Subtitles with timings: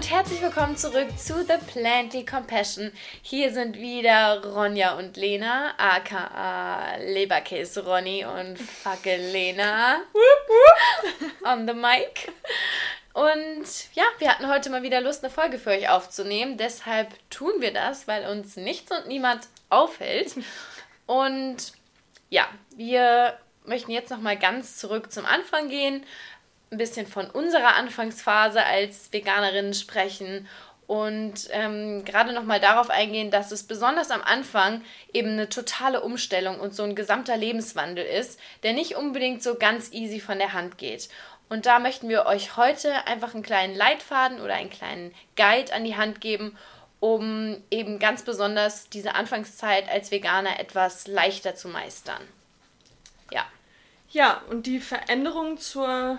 [0.00, 2.90] Und herzlich willkommen zurück zu The Planty Compassion.
[3.20, 10.00] Hier sind wieder Ronja und Lena, aka Leberkäse Ronny und Fackel Lena
[11.44, 12.32] on the mic.
[13.12, 16.56] Und ja, wir hatten heute mal wieder Lust, eine Folge für euch aufzunehmen.
[16.56, 20.34] Deshalb tun wir das, weil uns nichts und niemand aufhält.
[21.04, 21.74] Und
[22.30, 26.06] ja, wir möchten jetzt noch mal ganz zurück zum Anfang gehen,
[26.70, 30.46] ein bisschen von unserer Anfangsphase als Veganerinnen sprechen
[30.90, 36.00] und ähm, gerade noch mal darauf eingehen, dass es besonders am Anfang eben eine totale
[36.00, 40.52] Umstellung und so ein gesamter Lebenswandel ist, der nicht unbedingt so ganz easy von der
[40.52, 41.08] Hand geht.
[41.48, 45.84] Und da möchten wir euch heute einfach einen kleinen Leitfaden oder einen kleinen Guide an
[45.84, 46.58] die Hand geben,
[46.98, 52.22] um eben ganz besonders diese Anfangszeit als Veganer etwas leichter zu meistern.
[53.32, 53.46] Ja.
[54.10, 56.18] Ja, und die Veränderung zur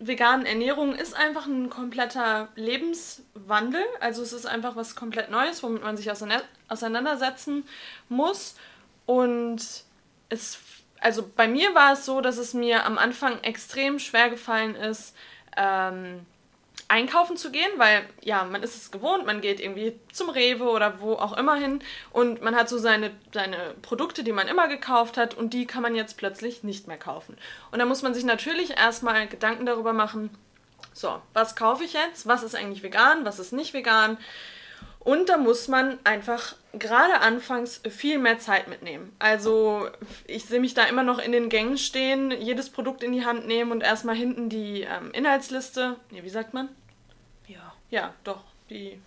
[0.00, 3.84] veganen Ernährung ist einfach ein kompletter Lebenswandel.
[4.00, 7.64] Also es ist einfach was komplett Neues, womit man sich auseinandersetzen
[8.08, 8.56] muss.
[9.04, 9.84] Und
[10.30, 10.58] es,
[11.00, 15.14] also bei mir war es so, dass es mir am Anfang extrem schwer gefallen ist,
[15.56, 16.26] ähm,
[16.88, 21.00] einkaufen zu gehen, weil ja, man ist es gewohnt, man geht irgendwie zum Rewe oder
[21.00, 25.16] wo auch immer hin und man hat so seine, seine Produkte, die man immer gekauft
[25.16, 27.36] hat und die kann man jetzt plötzlich nicht mehr kaufen.
[27.70, 30.30] Und da muss man sich natürlich erstmal Gedanken darüber machen,
[30.92, 32.26] so, was kaufe ich jetzt?
[32.26, 33.24] Was ist eigentlich vegan?
[33.24, 34.18] Was ist nicht vegan?
[35.00, 39.14] Und da muss man einfach gerade anfangs viel mehr Zeit mitnehmen.
[39.18, 39.88] Also
[40.26, 43.46] ich sehe mich da immer noch in den Gängen stehen, jedes Produkt in die Hand
[43.46, 46.68] nehmen und erstmal hinten die ähm, Inhaltsliste, nee, wie sagt man?
[47.48, 47.72] Ja.
[47.90, 49.00] Ja, doch, die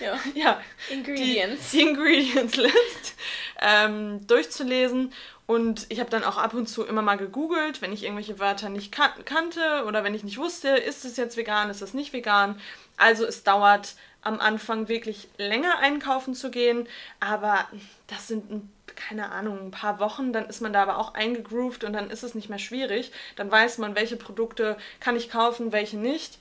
[0.00, 0.18] Ja.
[0.34, 1.70] ja, Ingredients.
[1.70, 3.14] Die, die Ingredients List
[3.60, 5.12] ähm, durchzulesen.
[5.46, 8.68] Und ich habe dann auch ab und zu immer mal gegoogelt, wenn ich irgendwelche Wörter
[8.68, 12.12] nicht kan kannte oder wenn ich nicht wusste, ist es jetzt vegan, ist es nicht
[12.12, 12.60] vegan.
[12.96, 16.86] Also es dauert am Anfang wirklich länger einkaufen zu gehen,
[17.20, 17.66] aber
[18.06, 21.92] das sind keine Ahnung, ein paar Wochen, dann ist man da aber auch eingegroovt und
[21.92, 23.12] dann ist es nicht mehr schwierig.
[23.36, 26.38] Dann weiß man, welche Produkte kann ich kaufen, welche nicht.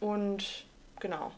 [0.00, 0.64] Und
[0.98, 1.32] genau.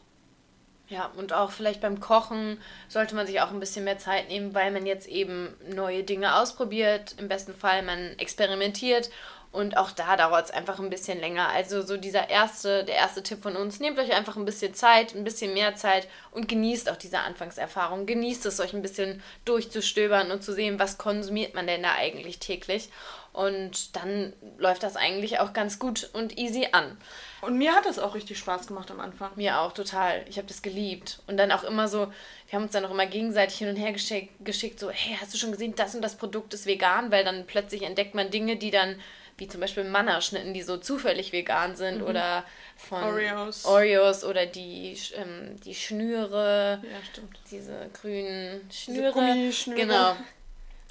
[0.89, 4.53] Ja, und auch vielleicht beim Kochen sollte man sich auch ein bisschen mehr Zeit nehmen,
[4.53, 7.15] weil man jetzt eben neue Dinge ausprobiert.
[7.17, 9.09] Im besten Fall man experimentiert
[9.53, 11.47] und auch da dauert es einfach ein bisschen länger.
[11.49, 15.13] Also so dieser erste, der erste Tipp von uns, nehmt euch einfach ein bisschen Zeit,
[15.13, 18.07] ein bisschen mehr Zeit und genießt auch diese Anfangserfahrung.
[18.07, 22.39] Genießt es, euch ein bisschen durchzustöbern und zu sehen, was konsumiert man denn da eigentlich
[22.39, 22.89] täglich.
[23.31, 26.97] Und dann läuft das eigentlich auch ganz gut und easy an.
[27.41, 29.31] Und mir hat das auch richtig Spaß gemacht am Anfang.
[29.35, 30.25] Mir auch, total.
[30.29, 31.19] Ich habe das geliebt.
[31.27, 32.11] Und dann auch immer so,
[32.49, 35.31] wir haben uns dann auch immer gegenseitig hin und her geschickt, geschickt, so, hey, hast
[35.33, 37.11] du schon gesehen, das und das Produkt ist vegan?
[37.11, 38.99] Weil dann plötzlich entdeckt man Dinge, die dann
[39.37, 42.07] wie zum Beispiel Mannerschnitten, die so zufällig vegan sind mhm.
[42.07, 42.43] oder
[42.77, 43.65] von Oreos.
[43.65, 46.81] Oreos oder die, ähm, die Schnüre.
[46.83, 47.37] Ja, stimmt.
[47.49, 49.33] Diese grünen Schnüre.
[49.35, 50.15] Diese Genau.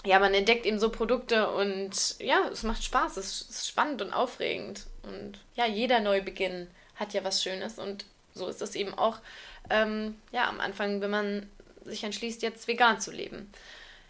[0.05, 4.13] Ja, man entdeckt eben so Produkte und ja, es macht Spaß, es ist spannend und
[4.13, 4.87] aufregend.
[5.05, 6.67] Und ja, jeder Neubeginn
[6.97, 8.05] hat ja was Schönes und
[8.35, 9.19] so ist es eben auch
[9.71, 11.49] ähm, ja, am Anfang, wenn man
[11.85, 13.53] sich entschließt, jetzt vegan zu leben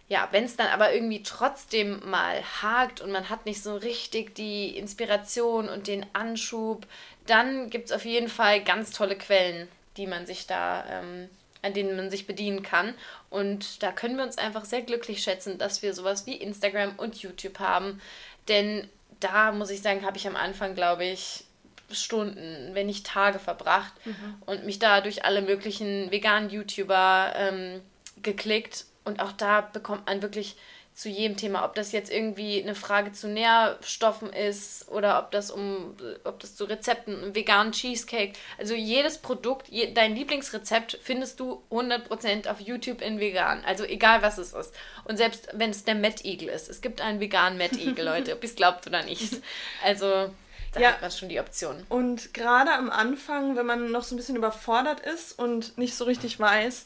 [0.09, 4.35] ja, wenn es dann aber irgendwie trotzdem mal hakt und man hat nicht so richtig
[4.35, 6.85] die Inspiration und den Anschub,
[7.25, 11.29] dann gibt es auf jeden Fall ganz tolle Quellen, die man sich da, ähm,
[11.61, 12.93] an denen man sich bedienen kann.
[13.29, 17.15] Und da können wir uns einfach sehr glücklich schätzen, dass wir sowas wie Instagram und
[17.21, 18.01] YouTube haben.
[18.49, 18.89] Denn
[19.21, 21.45] da muss ich sagen, habe ich am Anfang, glaube ich,
[21.89, 24.35] Stunden, wenn nicht Tage verbracht mhm.
[24.45, 27.81] und mich da durch alle möglichen veganen YouTuber ähm,
[28.21, 30.55] geklickt und auch da bekommt man wirklich
[30.93, 35.49] zu jedem Thema, ob das jetzt irgendwie eine Frage zu Nährstoffen ist oder ob das
[35.49, 41.63] um, ob das zu Rezepten, veganen Cheesecake, also jedes Produkt, je, dein Lieblingsrezept findest du
[41.71, 44.73] 100% auf YouTube in vegan, also egal was es ist.
[45.05, 48.49] Und selbst wenn es der Mettigel ist, es gibt einen veganen Mettigel, Leute, ob ihr
[48.49, 49.41] es glaubt oder nicht.
[49.83, 50.31] Also
[50.73, 50.89] da ja.
[50.89, 51.85] hat man schon die Option.
[51.89, 56.05] Und gerade am Anfang, wenn man noch so ein bisschen überfordert ist und nicht so
[56.05, 56.85] richtig weiß,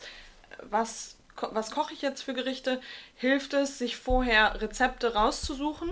[0.69, 1.16] was
[1.51, 2.81] was koche ich jetzt für Gerichte,
[3.15, 5.91] hilft es, sich vorher Rezepte rauszusuchen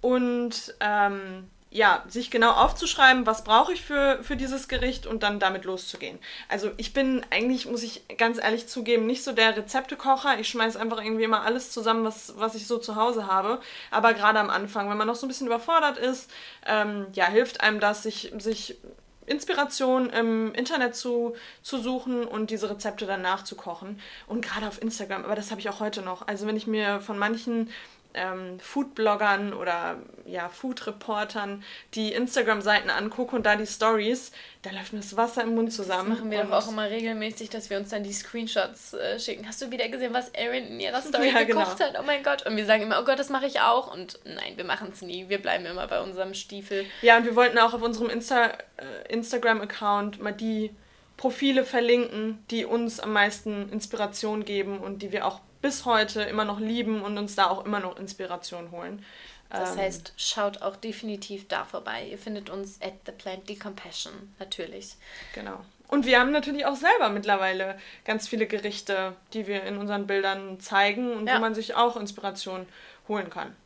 [0.00, 5.38] und ähm, ja, sich genau aufzuschreiben, was brauche ich für, für dieses Gericht und dann
[5.38, 6.18] damit loszugehen.
[6.48, 10.38] Also ich bin eigentlich, muss ich ganz ehrlich zugeben, nicht so der Rezeptekocher.
[10.38, 13.60] Ich schmeiße einfach irgendwie immer alles zusammen, was, was ich so zu Hause habe.
[13.90, 16.30] Aber gerade am Anfang, wenn man noch so ein bisschen überfordert ist,
[16.66, 18.78] ähm, ja, hilft einem das, sich, sich
[19.26, 24.00] Inspiration im Internet zu, zu suchen und diese Rezepte dann nachzukochen.
[24.26, 26.26] Und gerade auf Instagram, aber das habe ich auch heute noch.
[26.26, 27.70] Also wenn ich mir von manchen
[28.16, 31.62] ähm, Foodbloggern oder ja, Food-Reportern
[31.94, 34.32] die Instagram-Seiten angucke und da die Stories,
[34.62, 36.10] da läuft mir das Wasser im Mund zusammen.
[36.10, 39.46] Das machen wir doch auch immer regelmäßig, dass wir uns dann die Screenshots äh, schicken.
[39.46, 41.90] Hast du wieder gesehen, was Erin in ihrer Story ja, gekocht genau.
[41.90, 42.00] hat?
[42.00, 42.44] Oh mein Gott.
[42.46, 43.92] Und wir sagen immer, oh Gott, das mache ich auch.
[43.92, 45.28] Und nein, wir machen es nie.
[45.28, 46.86] Wir bleiben immer bei unserem Stiefel.
[47.02, 48.46] Ja, und wir wollten auch auf unserem Insta,
[48.76, 50.74] äh, Instagram-Account mal die
[51.16, 56.44] Profile verlinken, die uns am meisten Inspiration geben und die wir auch bis heute immer
[56.44, 59.04] noch lieben und uns da auch immer noch Inspiration holen.
[59.50, 62.06] Das ähm, heißt, schaut auch definitiv da vorbei.
[62.08, 64.94] Ihr findet uns at the plant decompassion, natürlich.
[65.34, 65.64] Genau.
[65.88, 70.60] Und wir haben natürlich auch selber mittlerweile ganz viele Gerichte, die wir in unseren Bildern
[70.60, 71.34] zeigen und ja.
[71.34, 72.68] wo man sich auch Inspiration
[73.08, 73.56] holen kann.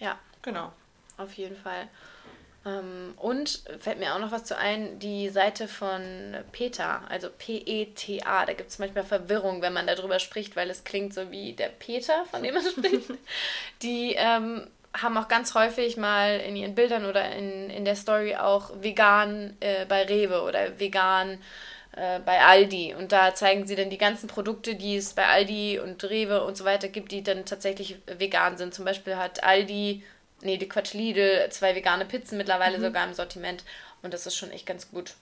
[0.00, 0.18] Ja.
[0.42, 0.70] Genau.
[1.16, 1.88] Auf jeden Fall.
[2.64, 6.02] Ähm, und fällt mir auch noch was zu ein, die Seite von
[6.52, 11.12] PETA, also P-E-T-A, da gibt es manchmal Verwirrung, wenn man darüber spricht, weil es klingt
[11.12, 13.10] so wie der Peter, von dem man spricht.
[13.82, 18.36] Die ähm, haben auch ganz häufig mal in ihren Bildern oder in, in der Story
[18.36, 21.38] auch vegan äh, bei Rewe oder vegan
[21.96, 22.94] äh, bei Aldi.
[22.94, 26.56] Und da zeigen sie dann die ganzen Produkte, die es bei Aldi und Rewe und
[26.56, 28.74] so weiter gibt, die dann tatsächlich vegan sind.
[28.74, 30.02] Zum Beispiel hat Aldi
[30.42, 32.82] nee, die Quatsch Lidl, zwei vegane Pizzen mittlerweile mhm.
[32.82, 33.64] sogar im Sortiment.
[34.02, 35.14] Und das ist schon echt ganz gut.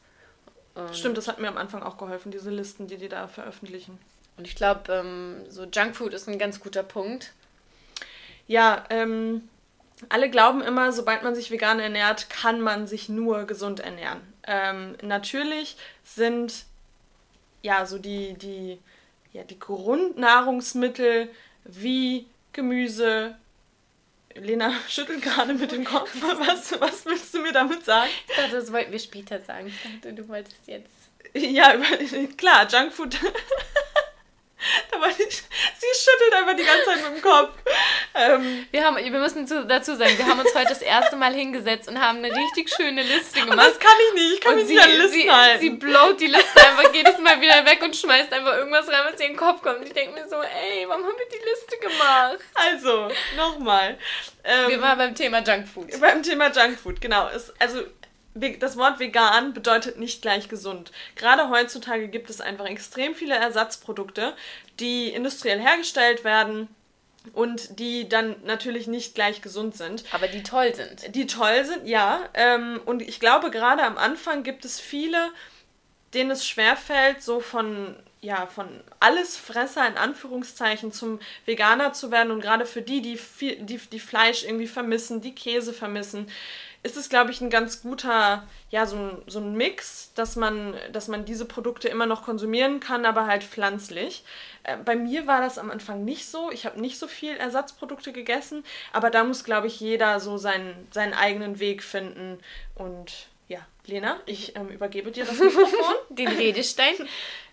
[0.75, 3.99] Und Stimmt, das hat mir am Anfang auch geholfen, diese Listen, die die da veröffentlichen.
[4.37, 7.33] Und ich glaube, ähm, so Junkfood ist ein ganz guter Punkt.
[8.47, 9.49] Ja, ähm,
[10.09, 14.21] alle glauben immer, sobald man sich vegan ernährt, kann man sich nur gesund ernähren.
[14.47, 16.65] Ähm, natürlich sind
[17.63, 18.79] ja so die, die,
[19.33, 21.29] ja, die Grundnahrungsmittel
[21.65, 23.37] wie Gemüse,
[24.35, 26.11] Lena schüttelt gerade mit dem Kopf.
[26.21, 28.11] Was, was willst du mir damit sagen?
[28.29, 29.69] Ich dachte, das wollten wir später sagen.
[29.69, 30.91] Ich dachte, du wolltest jetzt.
[31.35, 31.75] Ja,
[32.37, 33.17] klar, Junkfood.
[35.19, 35.43] ich,
[35.79, 37.51] sie schüttelt einfach die ganze Zeit mit dem Kopf.
[38.15, 41.33] Ähm, wir, haben, wir müssen zu, dazu sagen, wir haben uns heute das erste Mal
[41.35, 43.59] hingesetzt und haben eine richtig schöne Liste gemacht.
[43.59, 45.61] Aber das kann ich nicht, ich kann und mich sie, nicht an Listen sie, halten.
[45.61, 49.21] Sie blowt die Liste einfach jedes Mal wieder weg und schmeißt einfach irgendwas rein, was
[49.21, 49.79] ihr in den Kopf kommt.
[49.79, 52.39] Und ich denke mir so, ey, warum haben wir die Liste gemacht?
[52.55, 53.99] Also, nochmal.
[54.45, 56.01] Ähm, wir waren beim Thema Junkfood.
[56.01, 57.29] Beim Thema Junkfood, genau.
[57.29, 57.83] Es, also
[58.35, 60.93] das Wort vegan bedeutet nicht gleich gesund.
[61.17, 64.35] Gerade heutzutage gibt es einfach extrem viele Ersatzprodukte,
[64.79, 66.69] die industriell hergestellt werden
[67.33, 70.05] und die dann natürlich nicht gleich gesund sind.
[70.13, 71.15] Aber die toll sind.
[71.15, 72.21] Die toll sind, ja.
[72.35, 75.31] Ähm, und ich glaube, gerade am Anfang gibt es viele,
[76.15, 78.69] denen es schwerfällt, so von ja, von
[79.01, 83.99] Allesfresser in Anführungszeichen zum Veganer zu werden und gerade für die, die, viel, die, die
[83.99, 86.31] Fleisch irgendwie vermissen, die Käse vermissen,
[86.83, 90.75] ist es, glaube ich, ein ganz guter, ja, so ein, so ein Mix, dass man,
[90.93, 94.25] dass man diese Produkte immer noch konsumieren kann, aber halt pflanzlich.
[94.63, 96.51] Äh, bei mir war das am Anfang nicht so.
[96.51, 100.89] Ich habe nicht so viel Ersatzprodukte gegessen, aber da muss, glaube ich, jeder so seinen,
[100.91, 102.39] seinen eigenen Weg finden.
[102.75, 105.95] Und ja, Lena, ich ähm, übergebe dir das Mikrofon.
[106.09, 106.95] Den Redestein.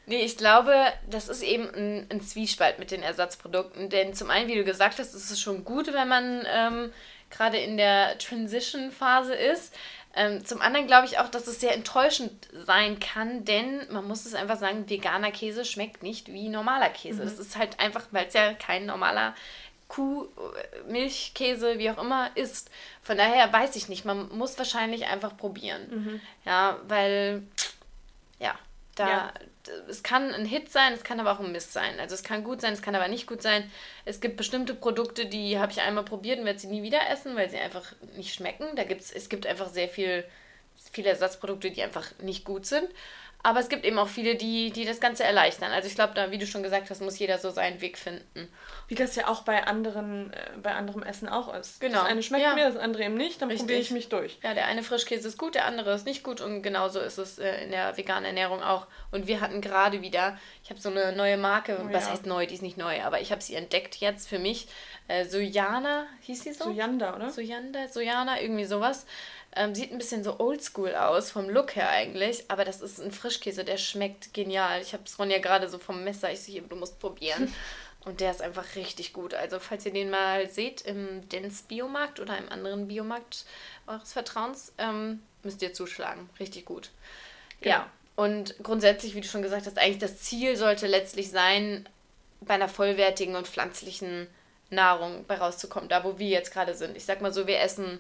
[0.06, 0.74] Nee, ich glaube,
[1.10, 3.90] das ist eben ein, ein, Zwiespalt mit den Ersatzprodukten.
[3.90, 6.94] Denn zum einen, wie du gesagt hast, ist es schon gut, wenn man ähm,
[7.30, 9.74] gerade in der Transition-Phase ist.
[10.16, 14.26] Ähm, zum anderen glaube ich auch, dass es sehr enttäuschend sein kann, denn man muss
[14.26, 17.22] es einfach sagen, veganer Käse schmeckt nicht wie normaler Käse.
[17.22, 17.26] Mhm.
[17.26, 19.36] Das ist halt einfach, weil es ja kein normaler
[19.88, 20.28] Kuh,
[20.90, 22.70] Milchkäse, wie auch immer ist.
[23.04, 25.88] Von daher weiß ich nicht, man muss wahrscheinlich einfach probieren.
[25.90, 26.22] Mhm.
[26.46, 27.44] Ja, weil,
[28.40, 28.56] ja,
[28.96, 29.34] da, ja
[29.90, 32.00] es kann ein Hit sein, es kann aber auch ein Mist sein.
[32.00, 33.70] Also es kann gut sein, es kann aber nicht gut sein.
[34.06, 37.36] Es gibt bestimmte Produkte, die habe ich einmal probiert und werde sie nie wieder essen,
[37.36, 38.76] weil sie einfach nicht schmecken.
[38.76, 40.24] Da gibt's, es gibt einfach sehr viel,
[40.92, 42.88] viele Ersatzprodukte, die einfach nicht gut sind.
[43.48, 45.72] Aber es gibt eben auch viele, die, die das Ganze erleichtern.
[45.72, 48.50] Also ich glaube, da, wie du schon gesagt hast, muss jeder so seinen Weg finden.
[48.90, 51.80] Wie das ja auch bei anderen, äh, bei anderem Essen auch ist.
[51.80, 52.00] Genau.
[52.02, 52.56] Das eine schmeckt ja.
[52.56, 54.38] mir, das andere eben nicht, dann probiere ich mich durch.
[54.44, 57.40] Ja, der eine Frischkäse ist gut, der andere ist nicht gut und genauso ist es
[57.40, 58.86] äh, in der veganen Ernährung auch.
[59.12, 62.12] Und wir hatten gerade wieder, ich habe so eine neue Marke, oh, was ja.
[62.12, 64.68] heißt neu, die ist nicht neu, aber ich habe sie entdeckt jetzt für mich.
[65.08, 66.66] Äh, Sojana, hieß sie so?
[66.66, 67.30] Sojanda, oder?
[67.30, 69.06] Sojanda, Sojana, irgendwie sowas.
[69.58, 73.12] Ähm, sieht ein bisschen so oldschool aus, vom Look her eigentlich, aber das ist ein
[73.12, 74.82] Frischkäse, der schmeckt genial.
[74.82, 77.54] Ich habe es Ronja gerade so vom Messer, ich sehe, du musst probieren.
[78.06, 79.34] Und der ist einfach richtig gut.
[79.34, 83.44] Also, falls ihr den mal seht im Dens Biomarkt oder im anderen Biomarkt
[83.86, 86.30] eures Vertrauens, ähm, müsst ihr zuschlagen.
[86.40, 86.92] Richtig gut.
[87.60, 87.76] Genau.
[87.76, 87.92] Ja.
[88.16, 91.90] Und grundsätzlich, wie du schon gesagt hast, eigentlich das Ziel sollte letztlich sein,
[92.40, 94.28] bei einer vollwertigen und pflanzlichen
[94.70, 96.96] Nahrung bei rauszukommen, da wo wir jetzt gerade sind.
[96.96, 98.00] Ich sag mal so, wir essen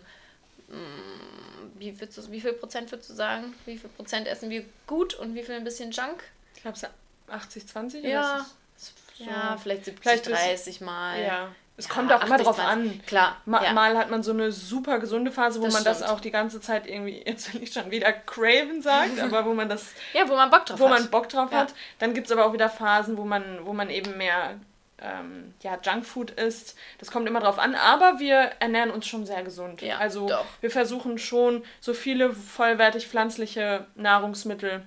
[0.67, 3.53] Mm, wie, du, wie viel Prozent würdest du sagen?
[3.65, 6.23] Wie viel Prozent essen wir gut und wie viel ein bisschen Junk?
[6.55, 6.85] Ich glaube, es
[7.29, 8.45] 80, 20 ja.
[8.75, 11.21] So, ja, vielleicht 70, vielleicht 30 Mal.
[11.21, 11.55] Ja.
[11.77, 12.99] Es ja, kommt auch immer drauf an.
[13.05, 13.37] Klar.
[13.45, 13.71] Ma ja.
[13.71, 16.01] Mal hat man so eine super gesunde Phase, wo das man stimmt.
[16.01, 19.53] das auch die ganze Zeit irgendwie, jetzt will ich schon wieder Craven sagt, aber wo
[19.53, 19.93] man das.
[20.13, 20.91] Ja, wo man Bock drauf wo hat.
[20.91, 21.59] Wo man Bock drauf ja.
[21.59, 21.73] hat.
[21.99, 24.59] Dann gibt es aber auch wieder Phasen, wo man, wo man eben mehr
[25.01, 26.75] ähm, ja, Junkfood isst.
[26.97, 29.81] Das kommt immer drauf an, aber wir ernähren uns schon sehr gesund.
[29.81, 30.45] Ja, also doch.
[30.61, 34.83] wir versuchen schon so viele vollwertig pflanzliche Nahrungsmittel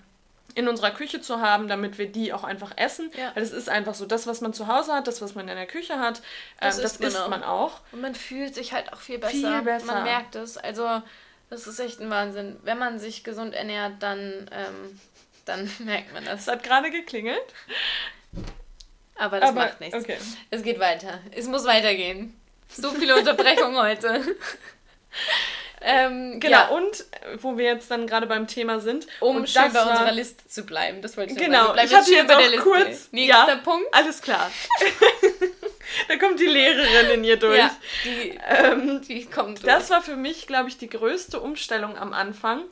[0.55, 3.11] in unserer Küche zu haben, damit wir die auch einfach essen.
[3.17, 3.31] Ja.
[3.35, 5.57] Weil es ist einfach so, das, was man zu Hause hat, das, was man in
[5.57, 6.23] der Küche hat,
[6.61, 7.81] das, ähm, das isst, man, man, auch.
[7.93, 9.33] Und man fühlt sich halt auch viel besser.
[9.33, 9.87] Viel besser.
[9.87, 10.57] Man merkt es.
[10.57, 11.02] Also
[11.50, 12.57] das ist echt ein Wahnsinn.
[12.62, 15.00] Wenn man sich gesund ernährt, dann, ähm,
[15.45, 16.43] dann merkt man das.
[16.43, 17.55] Es hat gerade geklingelt.
[19.21, 19.95] Aber das Aber, macht nichts.
[19.95, 20.17] Okay.
[20.50, 21.21] Es geht weiter.
[21.31, 22.35] Es muss weitergehen.
[22.69, 24.23] So viele Unterbrechungen heute.
[25.83, 26.69] Ähm, genau, ja.
[26.69, 27.07] und
[27.41, 29.07] wo wir jetzt dann gerade beim Thema sind.
[29.21, 31.00] Um schön bei unserer Liste zu bleiben.
[31.00, 31.79] Das wollte ich genau, sagen.
[31.79, 32.65] Genau, ich hatte jetzt bei der Liste.
[32.65, 33.09] kurz.
[33.12, 33.87] Nächster ja, Punkt.
[33.93, 34.50] Alles klar.
[36.09, 37.57] da kommt die Lehrerin in ihr durch.
[37.57, 37.75] Ja,
[38.05, 39.73] die, ähm, die kommt durch.
[39.73, 42.65] Das war für mich, glaube ich, die größte Umstellung am Anfang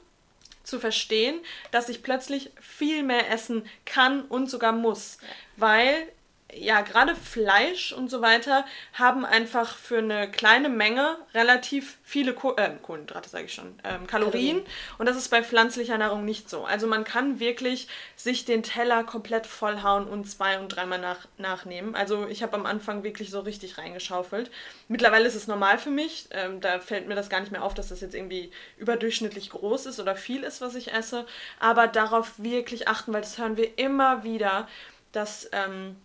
[0.63, 1.41] zu verstehen,
[1.71, 5.17] dass ich plötzlich viel mehr essen kann und sogar muss.
[5.57, 6.07] Weil
[6.55, 8.65] ja, gerade Fleisch und so weiter
[8.95, 14.07] haben einfach für eine kleine Menge relativ viele Koh äh, Kohlenhydrate, sage ich schon, ähm,
[14.07, 14.63] Kalorien.
[14.97, 16.65] Und das ist bei pflanzlicher Nahrung nicht so.
[16.65, 17.87] Also man kann wirklich
[18.17, 21.95] sich den Teller komplett vollhauen und zwei- und dreimal nach, nachnehmen.
[21.95, 24.51] Also ich habe am Anfang wirklich so richtig reingeschaufelt.
[24.89, 26.29] Mittlerweile ist es normal für mich.
[26.31, 29.85] Ähm, da fällt mir das gar nicht mehr auf, dass das jetzt irgendwie überdurchschnittlich groß
[29.85, 31.27] ist oder viel ist, was ich esse.
[31.61, 34.67] Aber darauf wirklich achten, weil das hören wir immer wieder,
[35.13, 35.51] dass...
[35.53, 35.97] Ähm,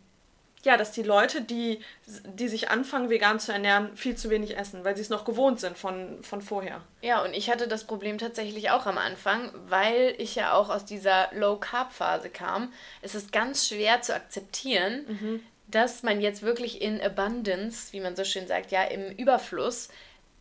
[0.63, 4.85] ja, dass die Leute, die, die sich anfangen, vegan zu ernähren, viel zu wenig essen,
[4.85, 6.81] weil sie es noch gewohnt sind von, von vorher.
[7.01, 10.85] Ja, und ich hatte das Problem tatsächlich auch am Anfang, weil ich ja auch aus
[10.85, 12.71] dieser Low-Carb-Phase kam.
[13.01, 15.43] Es ist ganz schwer zu akzeptieren, mhm.
[15.67, 19.89] dass man jetzt wirklich in Abundance, wie man so schön sagt, ja, im Überfluss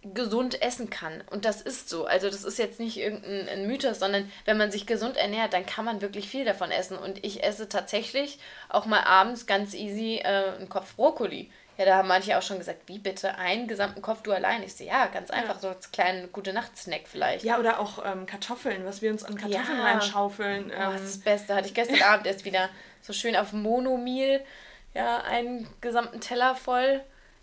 [0.02, 1.22] gesund essen kann.
[1.30, 2.06] Und das ist so.
[2.06, 5.84] Also das ist jetzt nicht irgendein Mythos, sondern wenn man sich gesund ernährt, dann kann
[5.84, 6.98] man wirklich viel davon essen.
[6.98, 11.50] Und ich esse tatsächlich auch mal abends ganz easy äh, einen Kopf Brokkoli.
[11.78, 14.62] Ja, da haben manche auch schon gesagt, wie bitte, einen gesamten Kopf du allein?
[14.62, 15.60] Ich sehe, ja, ganz einfach, ja.
[15.60, 17.44] so als kleinen Gute-Nacht-Snack vielleicht.
[17.44, 19.84] Ja, oder auch ähm, Kartoffeln, was wir uns an Kartoffeln ja.
[19.84, 20.70] reinschaufeln.
[20.70, 20.76] Ähm.
[20.76, 21.54] Oh, das ist das Beste.
[21.54, 22.68] Hatte ich gestern Abend erst wieder
[23.00, 24.44] so schön auf Monomeal,
[24.94, 27.00] ja, einen gesamten Teller voll.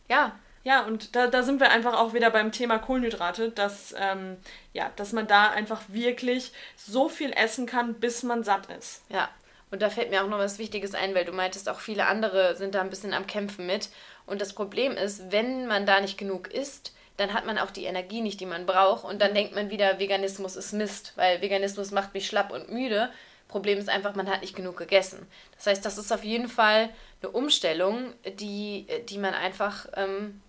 [0.09, 0.37] Ja,
[0.69, 4.37] ja, und da, da sind wir einfach auch wieder beim Thema Kohlenhydrate, dass, ähm,
[4.71, 9.01] ja, dass man da einfach wirklich so viel essen kann, bis man satt ist.
[9.09, 9.29] Ja,
[9.71, 12.55] und da fällt mir auch noch was Wichtiges ein, weil du meintest, auch viele andere
[12.55, 13.89] sind da ein bisschen am Kämpfen mit.
[14.27, 17.85] Und das Problem ist, wenn man da nicht genug isst, dann hat man auch die
[17.85, 19.05] Energie nicht, die man braucht.
[19.05, 23.09] Und dann denkt man wieder, Veganismus ist Mist, weil Veganismus macht mich schlapp und müde.
[23.47, 25.25] Problem ist einfach, man hat nicht genug gegessen.
[25.55, 26.89] Das heißt, das ist auf jeden Fall
[27.23, 30.39] eine Umstellung, die, die man einfach ähm,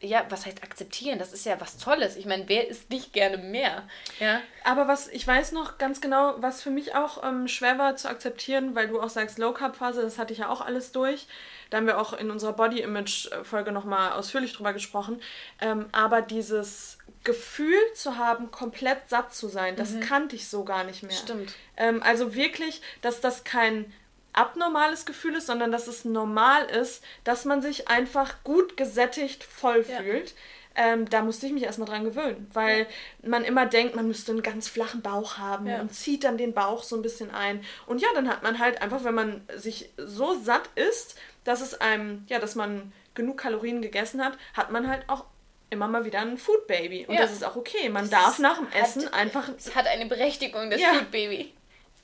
[0.00, 1.18] ja, was heißt akzeptieren?
[1.18, 2.16] Das ist ja was Tolles.
[2.16, 3.86] Ich meine, wer isst nicht gerne mehr?
[4.18, 4.40] Ja.
[4.64, 8.08] Aber was, ich weiß noch ganz genau, was für mich auch ähm, schwer war zu
[8.08, 11.26] akzeptieren, weil du auch sagst, Low Carb Phase, das hatte ich ja auch alles durch.
[11.68, 15.20] Da haben wir auch in unserer Body Image Folge nochmal ausführlich drüber gesprochen.
[15.60, 20.00] Ähm, aber dieses Gefühl zu haben, komplett satt zu sein, das mhm.
[20.00, 21.16] kannte ich so gar nicht mehr.
[21.16, 21.54] Stimmt.
[21.76, 23.92] Ähm, also wirklich, dass das kein
[24.32, 29.84] abnormales Gefühl ist, sondern dass es normal ist, dass man sich einfach gut gesättigt voll
[29.88, 29.98] ja.
[29.98, 30.34] fühlt.
[30.76, 32.80] Ähm, da musste ich mich erstmal dran gewöhnen, weil
[33.22, 33.28] ja.
[33.28, 35.80] man immer denkt, man müsste einen ganz flachen Bauch haben ja.
[35.80, 37.64] und zieht dann den Bauch so ein bisschen ein.
[37.86, 41.80] Und ja, dann hat man halt einfach, wenn man sich so satt ist, dass es
[41.80, 45.24] einem, ja, dass man genug Kalorien gegessen hat, hat man halt auch
[45.70, 47.04] immer mal wieder ein Food Baby.
[47.06, 47.20] Und ja.
[47.20, 47.88] das ist auch okay.
[47.88, 49.48] Man das darf nach dem Essen hat, einfach.
[49.56, 51.52] Es hat eine Berechtigung, das Food Baby.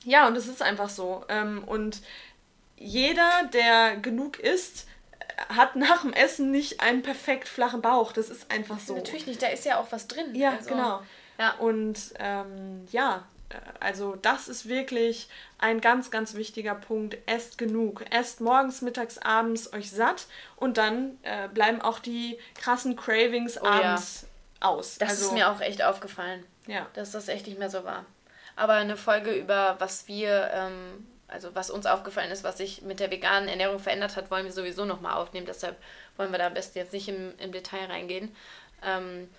[0.03, 1.25] Ja, und es ist einfach so.
[1.29, 2.01] Ähm, und
[2.77, 4.87] jeder, der genug isst,
[5.49, 8.11] hat nach dem Essen nicht einen perfekt flachen Bauch.
[8.11, 8.95] Das ist einfach so.
[8.95, 10.33] Natürlich nicht, da ist ja auch was drin.
[10.33, 11.01] Ja, also, genau.
[11.37, 11.53] Ja.
[11.59, 13.25] Und ähm, ja,
[13.79, 17.17] also das ist wirklich ein ganz, ganz wichtiger Punkt.
[17.27, 18.03] Esst genug.
[18.09, 20.25] Esst morgens, mittags, abends euch satt
[20.55, 24.25] und dann äh, bleiben auch die krassen Cravings oh, abends
[24.61, 24.67] ja.
[24.67, 24.97] aus.
[24.97, 26.43] Das also, ist mir auch echt aufgefallen.
[26.65, 26.87] Ja.
[26.93, 28.05] Dass das echt nicht mehr so war
[28.57, 32.99] aber eine Folge über was wir, ähm, also was uns aufgefallen ist, was sich mit
[32.99, 35.45] der veganen Ernährung verändert hat, wollen wir sowieso nochmal aufnehmen.
[35.45, 35.77] Deshalb
[36.17, 38.35] wollen wir da am besten jetzt nicht im, im Detail reingehen.
[38.83, 39.29] Ähm,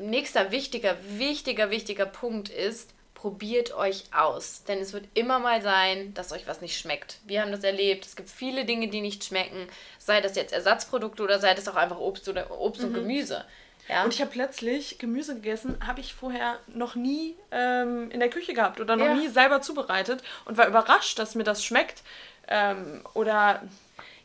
[0.00, 4.62] nächster wichtiger, wichtiger, wichtiger Punkt ist, probiert euch aus.
[4.64, 7.18] Denn es wird immer mal sein, dass euch was nicht schmeckt.
[7.24, 8.06] Wir haben das erlebt.
[8.06, 9.66] Es gibt viele Dinge, die nicht schmecken.
[9.98, 12.88] Sei das jetzt Ersatzprodukte oder sei das auch einfach Obst oder Obst mhm.
[12.88, 13.44] und Gemüse.
[13.88, 14.04] Ja.
[14.04, 18.54] Und ich habe plötzlich Gemüse gegessen, habe ich vorher noch nie ähm, in der Küche
[18.54, 19.14] gehabt oder noch ja.
[19.14, 22.02] nie selber zubereitet und war überrascht, dass mir das schmeckt.
[22.48, 23.62] Ähm, oder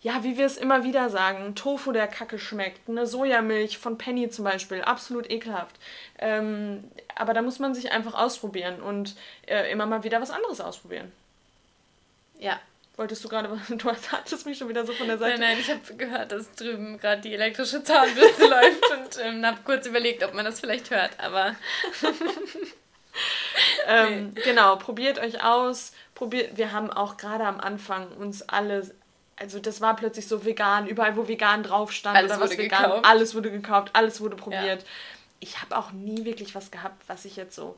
[0.02, 4.30] ja, wie wir es immer wieder sagen, Tofu, der Kacke schmeckt, eine Sojamilch von Penny
[4.30, 5.76] zum Beispiel, absolut ekelhaft.
[6.20, 6.84] Ähm,
[7.16, 9.16] aber da muss man sich einfach ausprobieren und
[9.48, 11.12] äh, immer mal wieder was anderes ausprobieren.
[12.40, 12.60] Ja.
[12.98, 15.40] Wolltest du gerade, du hattest mich schon wieder so von der Seite.
[15.40, 19.60] Nein, nein, ich habe gehört, dass drüben gerade die elektrische Zahnbürste läuft und ähm, habe
[19.64, 21.56] kurz überlegt, ob man das vielleicht hört, aber.
[23.88, 24.42] ähm, nee.
[24.42, 25.94] Genau, probiert euch aus.
[26.16, 28.92] Probiert, wir haben auch gerade am Anfang uns alle
[29.40, 32.82] also das war plötzlich so vegan, überall wo vegan drauf stand alles oder was vegan,
[32.82, 33.06] gekauft.
[33.06, 34.82] alles wurde gekauft, alles wurde probiert.
[34.82, 34.88] Ja.
[35.40, 37.78] Ich habe auch nie wirklich was gehabt, was ich jetzt so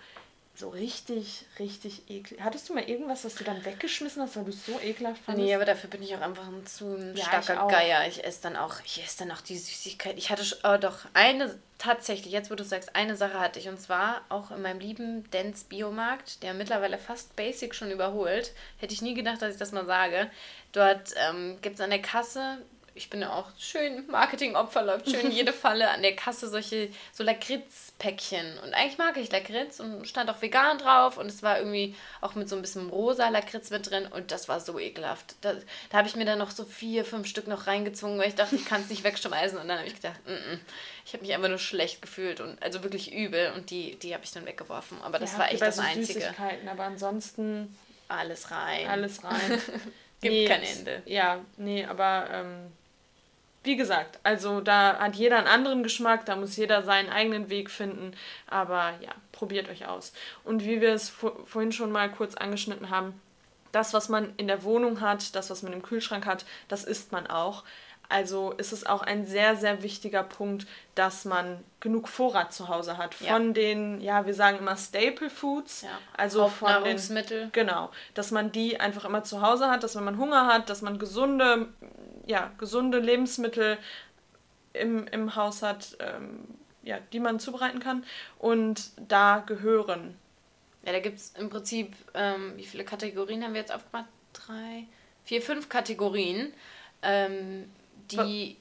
[0.60, 2.42] so richtig, richtig eklig.
[2.42, 5.48] Hattest du mal irgendwas, was du dann weggeschmissen hast, weil du es so ekelhaft fandest?
[5.48, 8.08] Nee, aber dafür bin ich auch einfach ein zu ein ja, starker ich Geier.
[8.08, 10.18] Ich esse dann auch, ich esse dann auch die Süßigkeit.
[10.18, 13.80] Ich hatte oh, doch eine, tatsächlich, jetzt wo du sagst, eine Sache hatte ich und
[13.80, 18.52] zwar auch in meinem lieben Dance Biomarkt, der mittlerweile fast Basic schon überholt.
[18.80, 20.30] Hätte ich nie gedacht, dass ich das mal sage.
[20.74, 22.58] Dort ähm, gibt es an der Kasse
[23.00, 27.24] ich bin ja auch schön Marketingopfer, läuft schön jede Falle an der Kasse solche so
[27.24, 28.60] Lakritz-Päckchen.
[28.60, 32.36] Und eigentlich mag ich Lakritz und stand auch vegan drauf und es war irgendwie auch
[32.36, 35.36] mit so ein bisschen rosa Lakritz mit drin und das war so ekelhaft.
[35.40, 35.54] Da,
[35.90, 38.58] da habe ich mir dann noch so vier, fünf Stück noch reingezwungen, weil ich dachte,
[38.58, 40.60] ich kann es nicht wegschmeißen und dann habe ich gedacht, mm -mm.
[41.06, 44.26] ich habe mich einfach nur schlecht gefühlt und also wirklich übel und die, die habe
[44.26, 45.02] ich dann weggeworfen.
[45.04, 46.36] Aber das ja, war echt das so Einzige.
[46.70, 47.78] Aber ansonsten
[48.10, 48.88] alles rein.
[48.88, 49.62] Alles rein.
[50.22, 51.02] Gibt nee, kein Ende.
[51.06, 52.72] Ja, nee, aber ähm,
[53.64, 57.70] wie gesagt, also da hat jeder einen anderen Geschmack, da muss jeder seinen eigenen Weg
[57.70, 58.14] finden.
[58.48, 60.14] Aber ja, probiert euch aus.
[60.44, 63.20] Und wie wir es vor, vorhin schon mal kurz angeschnitten haben,
[63.72, 67.12] das, was man in der Wohnung hat, das, was man im Kühlschrank hat, das isst
[67.12, 67.64] man auch.
[68.12, 72.98] Also ist es auch ein sehr, sehr wichtiger Punkt, dass man genug Vorrat zu Hause
[72.98, 73.14] hat.
[73.14, 73.54] Von ja.
[73.54, 75.84] den, ja, wir sagen immer Staple Foods.
[75.84, 75.90] Ja.
[76.18, 77.42] Also von Nahrungsmittel.
[77.42, 77.92] Den, genau.
[78.16, 80.98] Dass man die einfach immer zu Hause hat, dass wenn man Hunger hat, dass man
[80.98, 81.68] gesunde
[82.30, 83.80] ja, gesunde Lebensmittel
[84.74, 86.46] im, im Haus hat, ähm,
[86.84, 88.06] ja, die man zubereiten kann.
[88.38, 90.16] Und da gehören.
[90.86, 94.06] Ja, da gibt es im Prinzip, ähm, wie viele Kategorien haben wir jetzt aufgemacht?
[94.34, 94.86] Drei,
[95.26, 96.54] vier, fünf Kategorien,
[97.02, 97.68] ähm,
[98.12, 98.58] die,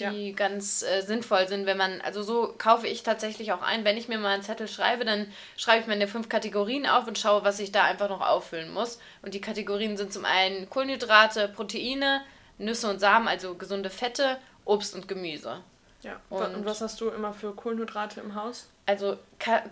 [0.00, 0.34] die ja.
[0.34, 4.08] ganz äh, sinnvoll sind, wenn man, also so kaufe ich tatsächlich auch ein, wenn ich
[4.08, 7.60] mir mal einen Zettel schreibe, dann schreibe ich meine fünf Kategorien auf und schaue, was
[7.60, 8.98] ich da einfach noch auffüllen muss.
[9.22, 12.20] Und die Kategorien sind zum einen Kohlenhydrate, Proteine,
[12.58, 15.62] Nüsse und Samen, also gesunde Fette, Obst und Gemüse.
[16.02, 16.20] Ja.
[16.28, 18.68] Und, und was hast du immer für Kohlenhydrate im Haus?
[18.86, 19.62] Also Ka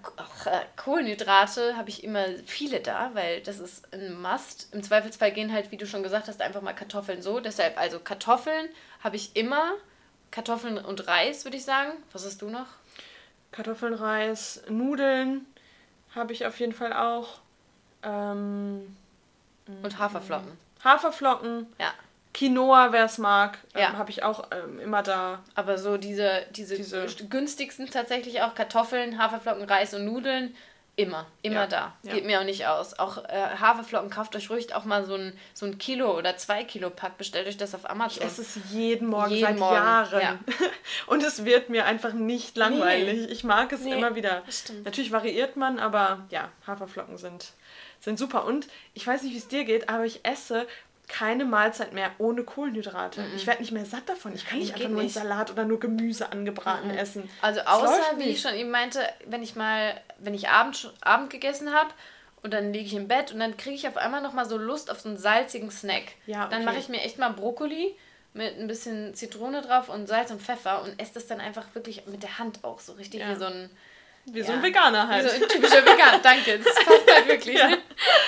[0.76, 4.72] Kohlenhydrate habe ich immer viele da, weil das ist ein Must.
[4.72, 7.40] Im Zweifelsfall gehen halt, wie du schon gesagt hast, einfach mal Kartoffeln so.
[7.40, 8.68] Deshalb, also Kartoffeln
[9.04, 9.72] habe ich immer.
[10.30, 11.92] Kartoffeln und Reis, würde ich sagen.
[12.12, 12.68] Was hast du noch?
[13.50, 15.46] Kartoffeln, Reis, Nudeln
[16.14, 17.40] habe ich auf jeden Fall auch.
[18.02, 18.96] Ähm,
[19.82, 20.56] und Haferflocken.
[20.82, 21.66] Haferflocken.
[21.78, 21.92] Ja.
[22.34, 23.90] Quinoa, wer es mag, ähm, ja.
[23.90, 25.40] ähm, habe ich auch ähm, immer da.
[25.54, 30.54] Aber so diese, diese, diese, günstigsten tatsächlich auch Kartoffeln, Haferflocken, Reis und Nudeln,
[30.96, 31.66] immer, immer ja.
[31.66, 31.92] da.
[32.02, 32.14] Ja.
[32.14, 32.98] Geht mir auch nicht aus.
[32.98, 36.64] Auch äh, Haferflocken, kauft euch ruhig auch mal so ein, so ein Kilo oder zwei
[36.64, 38.22] Kilo Pack, bestellt euch das auf Amazon.
[38.22, 39.74] Ich esse es jeden Morgen jeden seit Morgen.
[39.74, 40.38] Jahren.
[41.06, 43.26] und es wird mir einfach nicht langweilig.
[43.26, 43.32] Nee.
[43.32, 43.92] Ich mag es nee.
[43.92, 44.42] immer wieder.
[44.84, 47.52] Natürlich variiert man, aber ja, Haferflocken sind
[48.02, 48.44] sind super.
[48.44, 50.66] Und ich weiß nicht, wie es dir geht, aber ich esse
[51.08, 53.20] keine Mahlzeit mehr ohne Kohlenhydrate.
[53.20, 53.36] Mm -mm.
[53.36, 54.34] Ich werde nicht mehr satt davon.
[54.34, 57.30] Ich kann nicht einfach nur einen Salat oder nur Gemüse angebraten mm essen.
[57.40, 61.72] Also außer, wie ich schon eben meinte, wenn ich mal, wenn ich Abend, Abend gegessen
[61.72, 61.90] habe
[62.42, 64.56] und dann liege ich im Bett und dann kriege ich auf einmal noch mal so
[64.56, 66.04] Lust auf so einen salzigen Snack.
[66.26, 66.50] Ja, okay.
[66.50, 67.94] Dann mache ich mir echt mal Brokkoli
[68.34, 72.06] mit ein bisschen Zitrone drauf und Salz und Pfeffer und esse das dann einfach wirklich
[72.06, 73.30] mit der Hand auch so richtig ja.
[73.30, 73.70] wie so ein
[74.26, 74.44] wie ja.
[74.44, 75.24] so ein Veganer halt.
[75.24, 76.58] Wie so ein typischer Veganer, danke.
[76.58, 77.58] Das passt halt wirklich.
[77.58, 77.68] Ja.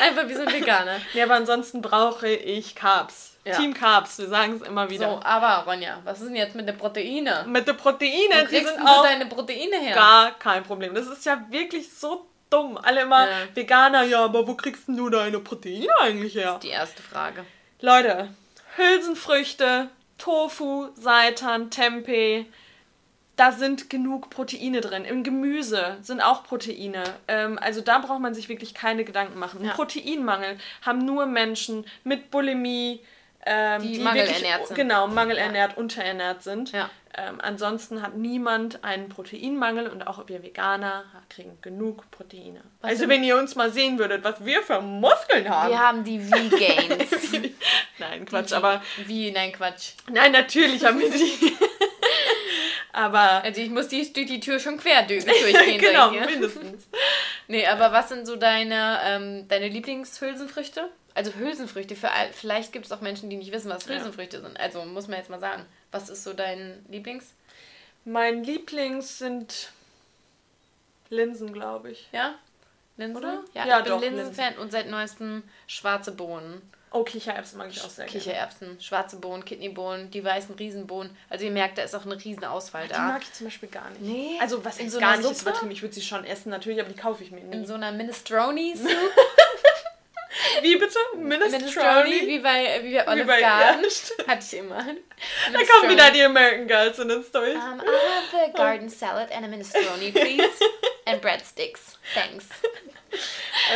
[0.02, 1.00] Einfach wie so ein Veganer.
[1.12, 3.33] Ja, aber ansonsten brauche ich Carbs.
[3.44, 3.57] Ja.
[3.57, 5.07] Team Carbs, wir sagen es immer wieder.
[5.07, 7.52] So, aber Ronja, was ist denn jetzt mit den Proteinen?
[7.52, 9.94] Mit den Proteinen, die sind auch deine Proteine her?
[9.94, 10.94] Gar kein Problem.
[10.94, 12.78] Das ist ja wirklich so dumm.
[12.78, 13.37] Alle immer ja.
[13.52, 16.44] Veganer, ja, aber wo kriegst du deine Proteine eigentlich her?
[16.44, 17.44] Das ist die erste Frage.
[17.80, 18.30] Leute,
[18.76, 22.46] Hülsenfrüchte, Tofu, Seitan, Tempeh,
[23.37, 25.05] da sind genug Proteine drin.
[25.05, 27.03] Im Gemüse sind auch Proteine.
[27.27, 29.64] Ähm, also da braucht man sich wirklich keine Gedanken machen.
[29.64, 29.73] Ja.
[29.73, 33.01] Proteinmangel haben nur Menschen mit Bulimie,
[33.44, 34.77] ähm, die, die mangelernährt sind.
[34.77, 35.79] Genau, mangelernährt, ja.
[35.79, 36.73] unterernährt sind.
[36.73, 36.90] Ja.
[37.16, 42.61] Ähm, ansonsten hat niemand einen Proteinmangel und auch wir Veganer kriegen genug Proteine.
[42.81, 45.70] Was also wenn ihr uns mal sehen würdet, was wir für Muskeln haben.
[45.70, 47.11] Wir haben die V-Gains.
[47.99, 48.83] nein, Quatsch, die, aber...
[49.07, 49.31] Wie?
[49.31, 49.92] Nein, Quatsch.
[50.11, 51.57] Nein, natürlich haben wir die...
[52.94, 53.42] Aber.
[53.42, 55.78] Also ich muss die, die Tür schon quer durchgehen.
[55.80, 56.87] genau, mindestens.
[57.48, 60.88] Nee, aber was sind so deine, ähm, deine Lieblingshülsenfrüchte?
[61.12, 64.42] Also Hülsenfrüchte, für, vielleicht gibt es auch Menschen, die nicht wissen, was Hülsenfrüchte ja.
[64.42, 64.59] sind.
[64.59, 65.64] Also muss man jetzt mal sagen.
[65.90, 67.35] Was ist so dein Lieblings?
[68.04, 69.70] Mein Lieblings sind
[71.09, 72.09] Linsen, glaube ich.
[72.12, 72.35] Ja?
[72.96, 73.16] Linsen?
[73.16, 73.44] Oder?
[73.54, 76.62] Ja, ja ich bin Linsenfan und seit neuestem schwarze Bohnen.
[76.94, 78.20] Oh, Kichererbsen mag ich auch sehr gerne.
[78.20, 81.16] Kichererbsen, schwarze Bohnen, Kidneybohnen, die weißen Riesenbohnen.
[81.28, 82.94] Also ihr merkt, da ist auch eine Riesenauswahl da.
[82.94, 84.00] Die mag ich zum Beispiel gar nicht.
[84.00, 84.38] Nee.
[84.40, 85.72] Also was in so gar nicht ist übertrieben.
[85.72, 87.52] Ich würde sie schon essen, natürlich, aber die kaufe ich mir nicht.
[87.52, 88.88] In so einer Minestrone-Soup?
[90.62, 90.98] Wie bitte?
[91.16, 91.59] Minestrone?
[91.59, 93.85] Minestrone, wie bei, wie bei Olive wie bei, Garden.
[93.85, 94.87] Ja, Hatte ich immer.
[95.52, 97.57] Da kommen wieder die American Girls in ins durch.
[97.57, 100.48] Um, I'll have a garden salad and a minestrone, please.
[101.07, 101.98] and breadsticks.
[102.14, 102.46] Thanks.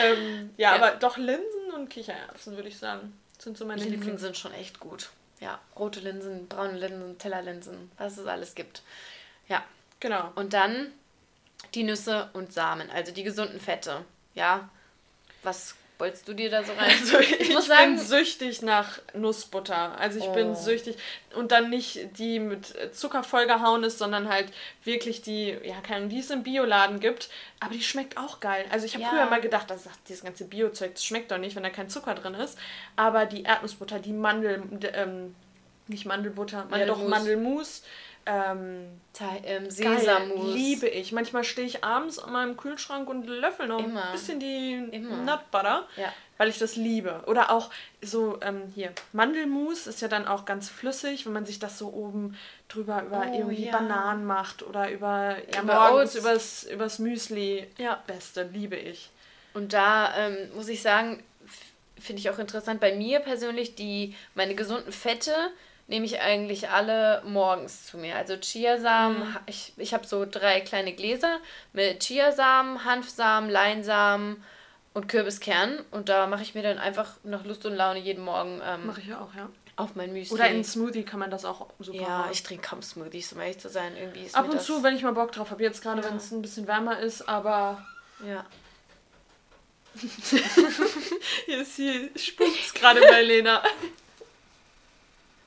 [0.05, 3.19] ähm, ja, ja, aber doch Linsen und Kichererbsen, würde ich sagen.
[3.39, 4.21] Sind so meine Linsen Lieblings.
[4.21, 5.11] sind schon echt gut.
[5.41, 8.83] Ja, rote Linsen, braune Linsen, Tellerlinsen, was es alles gibt.
[9.49, 9.65] Ja.
[10.01, 10.33] Genau.
[10.35, 10.93] Und dann
[11.75, 14.05] die Nüsse und Samen, also die gesunden Fette.
[14.35, 14.69] Ja.
[15.43, 16.91] Was Wolltest du dir da so rein?
[17.01, 19.99] Also ich, ich muss sagen, bin süchtig nach Nussbutter.
[19.99, 20.33] Also ich oh.
[20.33, 20.97] bin süchtig.
[21.35, 24.53] Und dann nicht die mit Zucker vollgehauen ist, sondern halt
[24.85, 27.31] wirklich die, ja, keine Ahnung, die es im Bioladen gibt.
[27.59, 28.65] Aber die schmeckt auch geil.
[28.71, 29.11] Also ich habe ja.
[29.11, 32.15] früher mal gedacht, das, dieses ganze Bio-Zeug, das schmeckt doch nicht, wenn da kein Zucker
[32.15, 32.59] drin ist.
[32.95, 35.35] Aber die Erdnussbutter, die Mandel, ähm,
[35.89, 36.81] nicht Mandelbutter, Mandelmus.
[36.81, 37.83] ja doch Mandelmus
[38.29, 39.01] ähm,
[39.45, 40.55] ähm, Sesammus.
[40.55, 41.13] liebe ich.
[41.13, 44.07] Manchmal stehe ich abends an meinem Kühlschrank und löffel noch Immer.
[44.07, 45.17] ein bisschen die Immer.
[45.17, 46.13] Nut Butter, ja.
[46.37, 47.23] weil ich das liebe.
[47.27, 47.71] Oder auch
[48.03, 51.89] so ähm, hier, Mandelmus ist ja dann auch ganz flüssig, wenn man sich das so
[51.89, 52.37] oben
[52.69, 53.73] drüber über oh, irgendwie ja.
[53.73, 57.67] Bananen macht oder über, ja, über morgens übers, übers Müsli.
[57.79, 58.03] Ja.
[58.07, 59.11] Beste, liebe ich.
[59.55, 61.23] Und da ähm, muss ich sagen,
[61.99, 65.35] finde ich auch interessant bei mir persönlich, die meine gesunden Fette
[65.89, 68.15] nehme ich eigentlich alle morgens zu mir.
[68.15, 69.37] Also Chiasamen, mhm.
[69.47, 71.39] ich, ich habe so drei kleine Gläser
[71.73, 74.45] mit Chiasamen, Hanfsamen, Leinsamen
[74.93, 75.83] und Kürbiskern.
[75.91, 78.61] Und da mache ich mir dann einfach nach Lust und Laune jeden Morgen.
[78.65, 79.49] Ähm, mache ich auch, ja.
[79.77, 80.35] Auf mein Müsli.
[80.35, 82.31] Oder in Smoothie kann man das auch super Ja, machen.
[82.33, 83.97] ich trinke kaum Smoothies, um ehrlich zu sein.
[83.97, 85.63] Irgendwie ist Ab und zu, wenn ich mal Bock drauf habe.
[85.63, 86.09] Jetzt gerade, ja.
[86.09, 87.87] wenn es ein bisschen wärmer ist, aber...
[88.27, 88.45] Ja.
[91.47, 93.63] hier ist hier spuckt gerade bei Lena.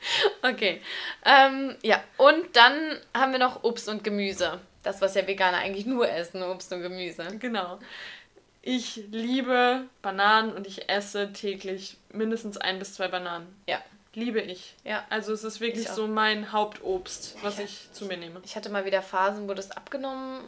[0.42, 0.82] Okay.
[1.26, 4.60] Ähm, ja, und dann haben wir noch Obst und Gemüse.
[4.84, 7.28] Das, was ja Veganer eigentlich nur essen, Obst und Gemüse.
[7.40, 7.80] Genau.
[8.64, 13.48] Ich liebe Bananen und ich esse täglich mindestens ein bis zwei Bananen.
[13.68, 13.82] Ja.
[14.14, 14.76] Liebe ich.
[14.84, 15.06] Ja.
[15.10, 18.42] Also es ist wirklich so mein Hauptobst, was ich, ich zu mir nehme.
[18.44, 20.42] Ich hatte mal wieder Phasen, wo das abgenommen,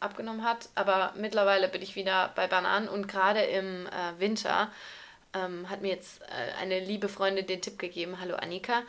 [0.00, 4.72] abgenommen hat, aber mittlerweile bin ich wieder bei Bananen und gerade im äh, Winter
[5.34, 8.82] ähm, hat mir jetzt äh, eine liebe Freundin den Tipp gegeben, hallo Annika,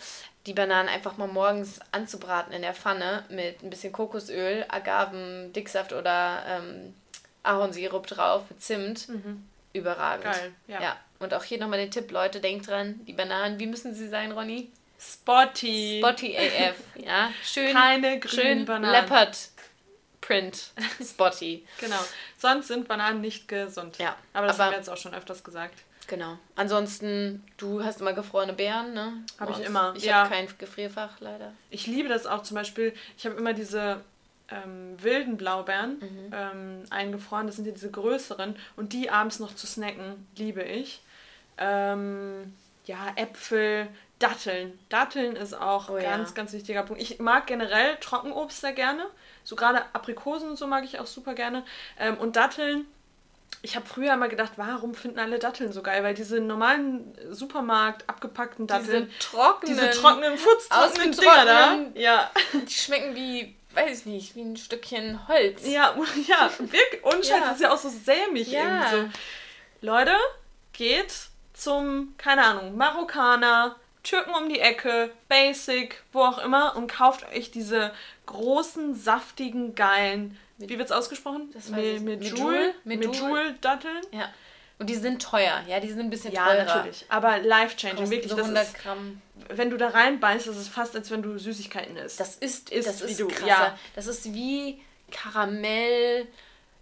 [0.46, 5.94] die Bananen einfach mal morgens anzubraten in der Pfanne mit ein bisschen Kokosöl, Agaven, Dicksaft
[5.94, 6.94] oder ähm,
[7.44, 9.10] Ahornsirup drauf mit Zimt.
[9.10, 9.48] Mhm.
[9.74, 10.24] Überragend.
[10.24, 10.82] Geil, ja.
[10.82, 11.00] ja.
[11.20, 14.32] Und auch hier nochmal den Tipp, Leute, denkt dran, die Bananen, wie müssen sie sein,
[14.32, 14.72] Ronny?
[15.00, 16.00] Spotty.
[16.02, 17.32] Spotty AF, ja.
[17.44, 18.92] Schön, Keine grünen schön Bananen.
[18.92, 19.38] Leopard
[20.22, 20.72] Print.
[21.04, 21.66] Spotty.
[21.80, 22.00] genau.
[22.38, 23.98] Sonst sind Bananen nicht gesund.
[23.98, 24.16] Ja.
[24.34, 25.76] Aber das aber, haben wir jetzt auch schon öfters gesagt.
[26.08, 26.38] Genau.
[26.56, 29.14] Ansonsten, du hast immer gefrorene Beeren, ne?
[29.40, 29.94] Habe ich immer.
[29.96, 30.16] Ich ja.
[30.16, 31.54] habe kein Gefrierfach, leider.
[31.70, 32.94] Ich liebe das auch zum Beispiel.
[33.18, 34.02] Ich habe immer diese
[34.50, 36.32] ähm, wilden Blaubeeren mhm.
[36.34, 37.48] ähm, eingefroren.
[37.48, 38.56] Das sind ja diese größeren.
[38.76, 41.02] Und die abends noch zu snacken, liebe ich.
[41.58, 42.54] Ähm,
[42.86, 43.88] ja, Äpfel,
[44.20, 44.78] Datteln.
[44.90, 46.36] Datteln ist auch oh, ganz, ja.
[46.36, 47.02] ganz wichtiger Punkt.
[47.02, 49.06] Ich mag generell Trockenobst sehr gerne.
[49.44, 51.64] So gerade Aprikosen und so mag ich auch super gerne.
[52.00, 52.86] Ähm, und Datteln
[53.66, 56.04] ich habe früher immer gedacht, warum finden alle Datteln so geil?
[56.04, 62.32] Weil diese normalen Supermarkt abgepackten Datteln, diese trockenen, diese trockenen, futztrockenen Dinger da, ja.
[62.54, 65.66] die schmecken wie, weiß ich nicht, wie ein Stückchen Holz.
[65.66, 65.96] Ja,
[66.28, 67.04] ja, wirklich.
[67.04, 67.52] Und ja.
[67.52, 68.62] ist ja auch so sämig ja.
[68.62, 69.10] irgendwie so.
[69.82, 70.16] Leute,
[70.74, 71.14] geht
[71.54, 77.52] zum, keine Ahnung, Marokkaner, Türken um die Ecke, Basic, wo auch immer und kauft euch
[77.52, 77.92] diese
[78.26, 81.50] großen, saftigen, geilen mit, Wie wird es ausgesprochen?
[81.54, 82.74] Das Me Medjool?
[82.86, 84.02] Medjool-Datteln?
[84.12, 84.34] Ja.
[84.78, 86.58] Und die sind teuer, ja, die sind ein bisschen ja, teurer.
[86.58, 87.06] Ja, natürlich.
[87.10, 88.32] Aber life-changing, wirklich.
[88.32, 89.22] So 100 ist, Gramm.
[89.50, 92.20] Wenn du da reinbeißt, ist es fast, als wenn du Süßigkeiten isst.
[92.20, 93.48] Das ist, ist das ist du, krasser.
[93.48, 93.80] Ja.
[93.96, 96.28] Das ist wie Karamell,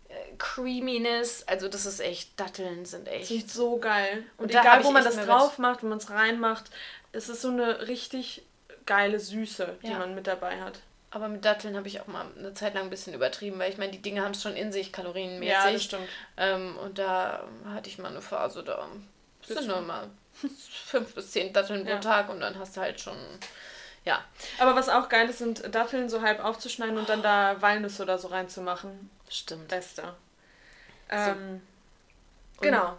[0.10, 1.44] äh, Creaminess.
[1.48, 3.28] Also das ist echt, Datteln sind echt.
[3.28, 4.24] Sieht so geil.
[4.38, 6.72] Und, Und egal, wo man das drauf macht, wo man es reinmacht,
[7.14, 8.44] es ist so eine richtig
[8.86, 10.00] geile Süße, die ja.
[10.00, 10.82] man mit dabei hat.
[11.12, 13.78] Aber mit Datteln habe ich auch mal eine Zeit lang ein bisschen übertrieben, weil ich
[13.78, 15.54] meine, die Dinge haben es schon in sich, kalorienmäßig.
[15.54, 16.10] Ja, das stimmt.
[16.38, 18.88] Ähm, und da hatte ich mal eine Phase, da
[19.46, 20.10] sind nur mal
[20.86, 21.96] fünf bis zehn Datteln ja.
[21.96, 23.16] pro Tag und dann hast du halt schon,
[24.06, 24.24] ja.
[24.58, 28.18] Aber was auch geil ist, sind Datteln so halb aufzuschneiden und dann da Walnüsse oder
[28.18, 29.12] so reinzumachen.
[29.30, 29.68] Stimmt.
[29.68, 30.16] Beste.
[31.10, 31.62] Ähm,
[32.56, 32.62] so.
[32.62, 32.98] Genau.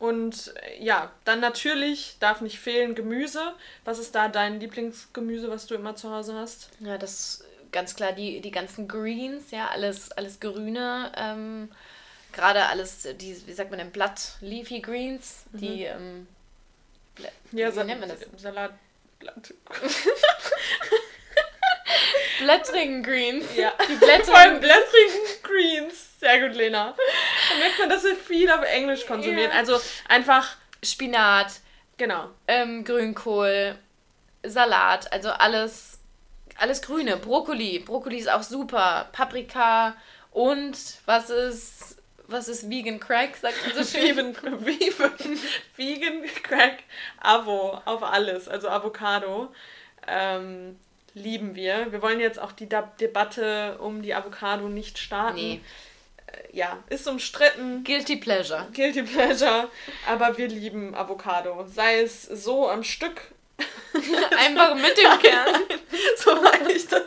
[0.00, 3.52] Und äh, ja, dann natürlich darf nicht fehlen Gemüse.
[3.84, 6.70] Was ist da dein Lieblingsgemüse, was du immer zu Hause hast?
[6.80, 11.12] Ja, das ganz klar die, die ganzen Greens, ja, alles, alles Grüne.
[11.16, 11.70] Ähm,
[12.32, 15.58] Gerade alles, die, wie sagt man denn, Blatt, Leafy Greens, mhm.
[15.58, 16.26] die, ähm,
[17.52, 18.20] ja, wie nennt man das?
[18.36, 19.54] Salatblatt.
[22.38, 23.44] Blättrigen Greens.
[23.54, 23.72] Ja.
[23.86, 26.18] Die blättrigen, blättrigen Greens.
[26.20, 26.96] Sehr gut, Lena.
[27.58, 29.50] Merkt man, dass wir viel auf Englisch konsumieren.
[29.50, 29.58] Ja.
[29.58, 31.60] Also einfach Spinat.
[31.96, 32.30] Genau.
[32.48, 33.76] Ähm, Grünkohl,
[34.42, 35.98] Salat, also alles,
[36.56, 37.16] alles Grüne.
[37.16, 37.80] Brokkoli.
[37.80, 39.08] Brokkoli ist auch super.
[39.12, 39.96] Paprika.
[40.30, 44.16] Und was ist, was ist Vegan Crack, sagt man so schön?
[45.76, 46.84] vegan, Crack,
[47.20, 49.52] Avo, auf alles, also Avocado.
[50.06, 50.78] Ähm,
[51.14, 51.92] lieben wir.
[51.92, 55.36] Wir wollen jetzt auch die Debatte um die Avocado nicht starten.
[55.36, 55.60] Nee.
[56.32, 57.84] Äh, ja, ist umstritten.
[57.84, 58.68] Guilty Pleasure.
[58.72, 59.68] Guilty Pleasure.
[60.08, 61.66] Aber wir lieben Avocado.
[61.66, 63.32] Sei es so am Stück.
[64.38, 65.54] Einfach mit dem Kern.
[66.16, 67.02] so meine ich das.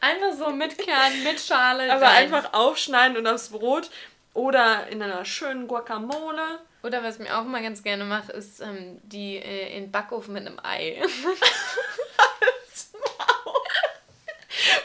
[0.00, 1.92] Einfach so mit Kern, mit Schale.
[1.92, 2.32] Aber rein.
[2.32, 3.90] einfach aufschneiden und aufs Brot.
[4.34, 6.60] Oder in einer schönen Guacamole.
[6.82, 10.34] Oder was ich mir auch immer ganz gerne mache, ist ähm, die äh, in Backofen
[10.34, 11.00] mit einem Ei.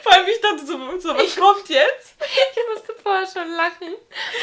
[0.01, 2.15] Vor allem, ich dachte so, so was ich, kommt jetzt?
[2.19, 3.95] Ich musste vorher schon lachen.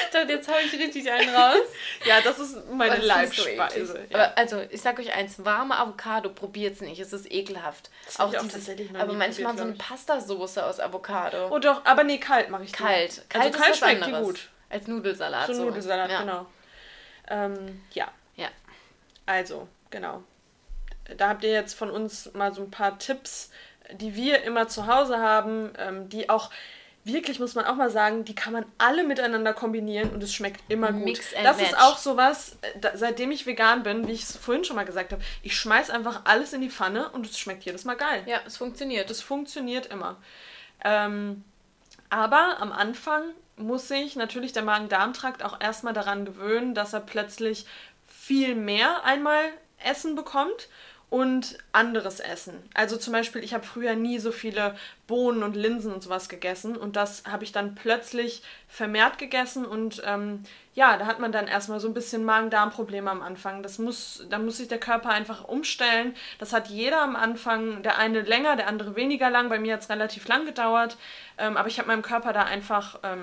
[0.04, 1.66] Ich dachte, jetzt habe ich richtig einen raus.
[2.04, 3.86] Ja, das ist meine Leibspeise.
[3.86, 4.32] So ja.
[4.36, 7.00] also, ich sag euch eins, warme Avocado, probiert es nicht.
[7.00, 7.90] Es ist ekelhaft.
[8.06, 11.48] Das auch, auch dieses, aber manchmal so eine Pastasoße aus Avocado.
[11.50, 12.72] Oh doch, aber nee, kalt mache ich.
[12.72, 13.22] Kalt.
[13.28, 14.48] Kalt, also kalt schmeckt die gut.
[14.70, 15.46] Als Nudelsalat.
[15.46, 15.64] So, so.
[15.64, 16.20] Nudelsalat, ja.
[16.20, 16.46] genau.
[17.28, 18.10] Ähm, ja.
[18.36, 18.48] Ja.
[19.26, 20.22] Also, genau.
[21.16, 23.50] Da habt ihr jetzt von uns mal so ein paar Tipps
[23.92, 26.50] die wir immer zu Hause haben, ähm, die auch
[27.04, 30.60] wirklich, muss man auch mal sagen, die kann man alle miteinander kombinieren und es schmeckt
[30.68, 31.04] immer gut.
[31.04, 31.70] Mix and das match.
[31.70, 35.12] ist auch sowas, da, seitdem ich vegan bin, wie ich es vorhin schon mal gesagt
[35.12, 38.22] habe, ich schmeiß einfach alles in die Pfanne und es schmeckt jedes Mal geil.
[38.26, 39.10] Ja, es funktioniert.
[39.10, 40.16] Es funktioniert immer.
[40.82, 41.44] Ähm,
[42.08, 43.22] aber am Anfang
[43.56, 47.66] muss sich natürlich der Magen-Darm-Trakt auch erstmal daran gewöhnen, dass er plötzlich
[48.06, 49.42] viel mehr einmal
[49.78, 50.68] Essen bekommt
[51.10, 52.54] und anderes Essen.
[52.74, 54.74] Also zum Beispiel, ich habe früher nie so viele
[55.06, 60.02] Bohnen und Linsen und sowas gegessen und das habe ich dann plötzlich vermehrt gegessen und
[60.04, 63.62] ähm, ja, da hat man dann erstmal so ein bisschen Magen-Darm-Probleme am Anfang.
[63.62, 66.16] Das muss, da muss sich der Körper einfach umstellen.
[66.38, 69.48] Das hat jeder am Anfang, der eine länger, der andere weniger lang.
[69.48, 70.96] Bei mir hat es relativ lang gedauert,
[71.38, 73.22] ähm, aber ich habe meinem Körper da einfach ähm,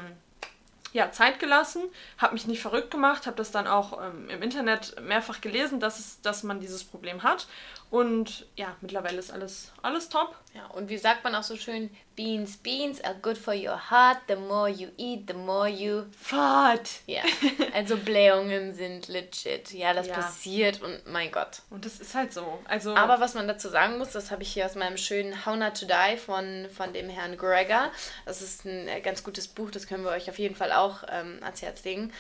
[0.93, 1.83] ja, Zeit gelassen,
[2.17, 5.99] habe mich nicht verrückt gemacht, habe das dann auch ähm, im Internet mehrfach gelesen, dass,
[5.99, 7.47] es, dass man dieses Problem hat
[7.89, 10.35] und ja, mittlerweile ist alles, alles top.
[10.53, 14.17] Ja, und wie sagt man auch so schön, Beans, Beans are good for your heart.
[14.27, 17.01] The more you eat, the more you fart.
[17.07, 17.21] Ja,
[17.73, 19.71] also Blähungen sind legit.
[19.71, 20.15] Ja, das ja.
[20.15, 21.61] passiert und mein Gott.
[21.69, 22.59] Und das ist halt so.
[22.65, 25.55] Also Aber was man dazu sagen muss, das habe ich hier aus meinem schönen How
[25.55, 27.91] Not to Die von, von dem Herrn Gregor.
[28.25, 31.03] Das ist ein äh, ganz gutes Buch, das können wir euch auf jeden Fall auch
[31.09, 32.11] ähm, ans Herz legen.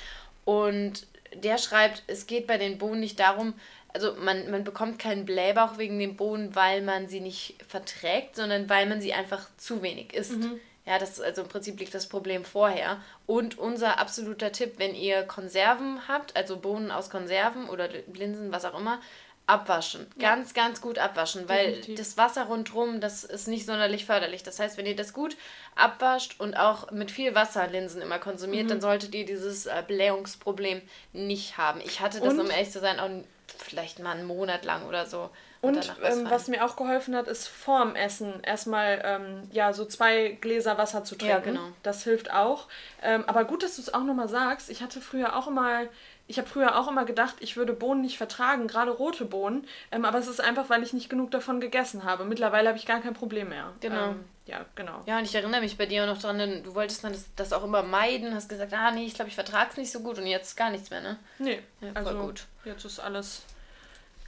[0.45, 3.53] Und der schreibt, es geht bei den Bohnen nicht darum,
[3.93, 8.69] also man, man bekommt keinen Blähbauch wegen den Bohnen, weil man sie nicht verträgt, sondern
[8.69, 10.37] weil man sie einfach zu wenig isst.
[10.37, 10.59] Mhm.
[10.85, 12.99] Ja, das ist also im Prinzip liegt das Problem vorher.
[13.27, 18.65] Und unser absoluter Tipp, wenn ihr Konserven habt, also Bohnen aus Konserven oder Linsen, was
[18.65, 18.99] auch immer,
[19.45, 20.07] abwaschen.
[20.17, 20.29] Ja.
[20.29, 21.97] Ganz, ganz gut abwaschen, weil Definitiv.
[21.97, 24.43] das Wasser rundherum, das ist nicht sonderlich förderlich.
[24.43, 25.35] Das heißt, wenn ihr das gut
[25.75, 28.69] abwascht und auch mit viel Wasser Linsen immer konsumiert, mhm.
[28.69, 30.81] dann solltet ihr dieses äh, Blähungsproblem
[31.13, 31.81] nicht haben.
[31.83, 32.39] Ich hatte das, und?
[32.39, 33.09] um ehrlich zu sein, auch
[33.57, 35.29] vielleicht mal einen Monat lang oder so.
[35.61, 39.85] Und, und ähm, was mir auch geholfen hat, ist vorm Essen erstmal ähm, ja, so
[39.85, 41.35] zwei Gläser Wasser zu trinken.
[41.35, 41.67] Ja, genau.
[41.83, 42.67] Das hilft auch.
[43.03, 44.71] Ähm, aber gut, dass du es auch nochmal sagst.
[44.71, 45.83] Ich hatte früher auch immer,
[46.31, 49.67] ich habe früher auch immer gedacht, ich würde Bohnen nicht vertragen, gerade rote Bohnen.
[49.91, 52.25] Ähm, aber es ist einfach, weil ich nicht genug davon gegessen habe.
[52.25, 53.73] Mittlerweile habe ich gar kein Problem mehr.
[53.81, 54.11] Genau.
[54.11, 55.01] Ähm, ja, genau.
[55.05, 57.25] Ja, und ich erinnere mich bei dir auch noch dran, denn du wolltest dann das,
[57.35, 59.99] das auch immer meiden, hast gesagt, ah nee, ich glaube, ich vertrage es nicht so
[59.99, 61.19] gut und jetzt gar nichts mehr, ne?
[61.37, 62.45] Nee, ja, also gut.
[62.63, 63.43] Jetzt ist alles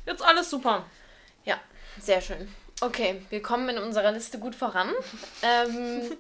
[0.06, 0.86] Jetzt alles super.
[1.46, 1.60] Ja,
[2.00, 2.54] sehr schön.
[2.82, 4.92] Okay, wir kommen in unserer Liste gut voran.
[5.42, 6.18] ähm,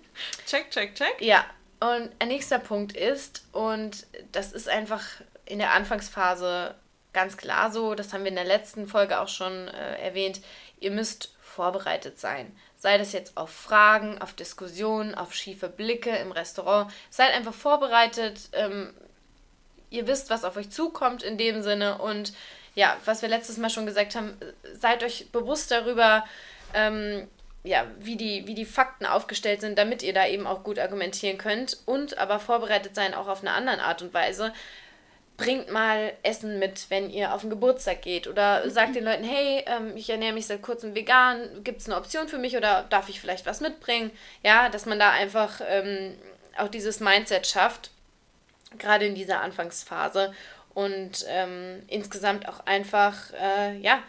[0.47, 1.15] check, check, check.
[1.19, 1.45] Ja,
[1.81, 5.03] und ein nächster Punkt ist, und das ist einfach
[5.45, 6.75] in der Anfangsphase
[7.13, 10.41] ganz klar so, das haben wir in der letzten Folge auch schon äh, erwähnt,
[10.79, 12.55] ihr müsst vorbereitet sein.
[12.77, 16.91] Sei das jetzt auf Fragen, auf Diskussionen, auf schiefe Blicke im Restaurant.
[17.09, 18.49] Seid einfach vorbereitet.
[18.51, 18.93] Ähm,
[19.89, 22.33] ihr wisst, was auf euch zukommt in dem Sinne und
[22.75, 24.35] ja, was wir letztes Mal schon gesagt haben,
[24.73, 26.25] seid euch bewusst darüber,
[26.73, 27.27] ähm,
[27.63, 31.37] ja, wie die, wie die Fakten aufgestellt sind, damit ihr da eben auch gut argumentieren
[31.37, 34.51] könnt und aber vorbereitet sein auch auf eine andere Art und Weise.
[35.35, 39.63] Bringt mal Essen mit, wenn ihr auf den Geburtstag geht oder sagt den Leuten, hey,
[39.65, 43.09] ähm, ich ernähre mich seit kurzem vegan, gibt es eine Option für mich oder darf
[43.09, 44.11] ich vielleicht was mitbringen?
[44.43, 46.15] Ja, dass man da einfach ähm,
[46.57, 47.89] auch dieses Mindset schafft,
[48.77, 50.33] gerade in dieser Anfangsphase
[50.73, 53.99] und ähm, insgesamt auch einfach, äh, ja,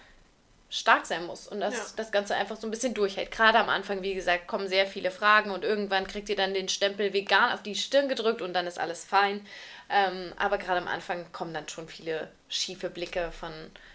[0.75, 1.85] stark sein muss und das, ja.
[1.97, 3.31] das Ganze einfach so ein bisschen durchhält.
[3.31, 6.69] Gerade am Anfang, wie gesagt, kommen sehr viele Fragen und irgendwann kriegt ihr dann den
[6.69, 9.47] Stempel vegan auf die Stirn gedrückt und dann ist alles fein.
[9.89, 13.53] Ähm, aber gerade am Anfang kommen dann schon viele schiefe Blicke von,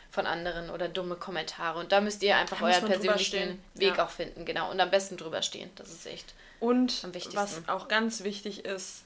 [0.09, 4.05] von anderen oder dumme Kommentare und da müsst ihr einfach euren persönlichen Weg ja.
[4.05, 4.71] auch finden, genau.
[4.71, 5.69] Und am besten drüber stehen.
[5.75, 7.35] Das ist echt und am wichtigsten.
[7.35, 9.03] was auch ganz wichtig ist,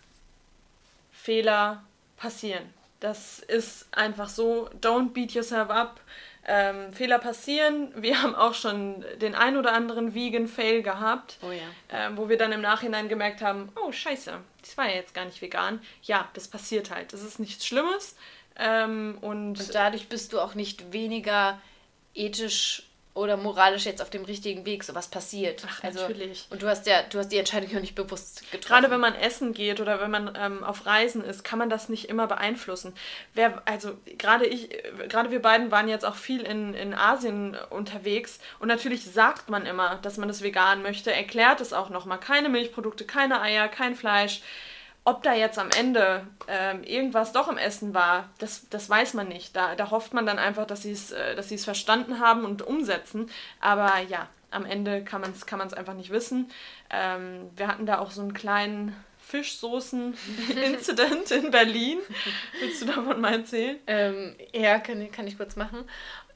[1.11, 1.83] Fehler
[2.17, 2.71] passieren.
[2.99, 4.69] Das ist einfach so.
[4.79, 5.99] Don't beat yourself up
[6.45, 7.91] ähm, Fehler passieren.
[7.95, 11.61] Wir haben auch schon den ein oder anderen Vegan-Fail gehabt, oh ja.
[11.89, 15.25] ähm, wo wir dann im Nachhinein gemerkt haben, oh scheiße, das war ja jetzt gar
[15.25, 15.81] nicht vegan.
[16.03, 17.13] Ja, das passiert halt.
[17.13, 18.15] Das ist nichts Schlimmes.
[18.55, 21.59] Ähm, und, und dadurch bist du auch nicht weniger
[22.13, 22.83] ethisch
[23.15, 25.63] oder moralisch jetzt auf dem richtigen Weg sowas passiert.
[25.67, 26.47] Ach, also, natürlich.
[26.49, 28.67] Und du hast ja, du hast die Entscheidung ja nicht bewusst getroffen.
[28.67, 31.89] Gerade wenn man essen geht oder wenn man ähm, auf Reisen ist, kann man das
[31.89, 32.93] nicht immer beeinflussen.
[33.35, 34.69] Wer, also gerade ich,
[35.09, 39.67] gerade wir beiden waren jetzt auch viel in, in Asien unterwegs und natürlich sagt man
[39.67, 42.19] immer, dass man das vegan möchte, erklärt es auch nochmal.
[42.19, 44.41] Keine Milchprodukte, keine Eier, kein Fleisch.
[45.05, 49.27] Ob da jetzt am Ende ähm, irgendwas doch im Essen war, das, das weiß man
[49.27, 49.55] nicht.
[49.55, 53.29] Da, da hofft man dann einfach, dass sie es äh, dass verstanden haben und umsetzen.
[53.59, 56.49] Aber ja, am Ende kann man es kann einfach nicht wissen.
[56.89, 61.99] Ähm, wir hatten da auch so einen kleinen Fischsoßen-Incident in Berlin.
[62.59, 63.77] Willst du davon mal erzählen?
[63.87, 65.83] Ähm, ja, kann, kann ich kurz machen.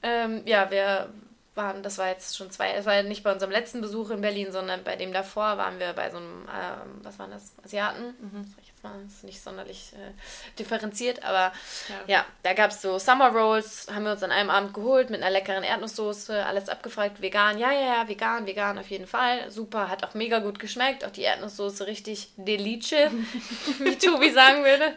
[0.03, 1.09] Ähm, ja, wir
[1.57, 4.51] waren, das war jetzt schon zwei, es war nicht bei unserem letzten Besuch in Berlin,
[4.51, 8.15] sondern bei dem davor waren wir bei so einem, ähm, was waren das, Asiaten.
[8.21, 8.53] Mhm
[8.87, 11.51] mal, ist nicht sonderlich äh, differenziert, aber
[11.89, 15.09] ja, ja da gab es so Summer Rolls, haben wir uns an einem Abend geholt
[15.09, 19.49] mit einer leckeren Erdnusssoße, alles abgefragt, vegan, ja, ja, ja, vegan, vegan auf jeden Fall,
[19.51, 23.11] super, hat auch mega gut geschmeckt, auch die Erdnusssoße richtig delice,
[23.79, 24.95] wie Tobi sagen würde.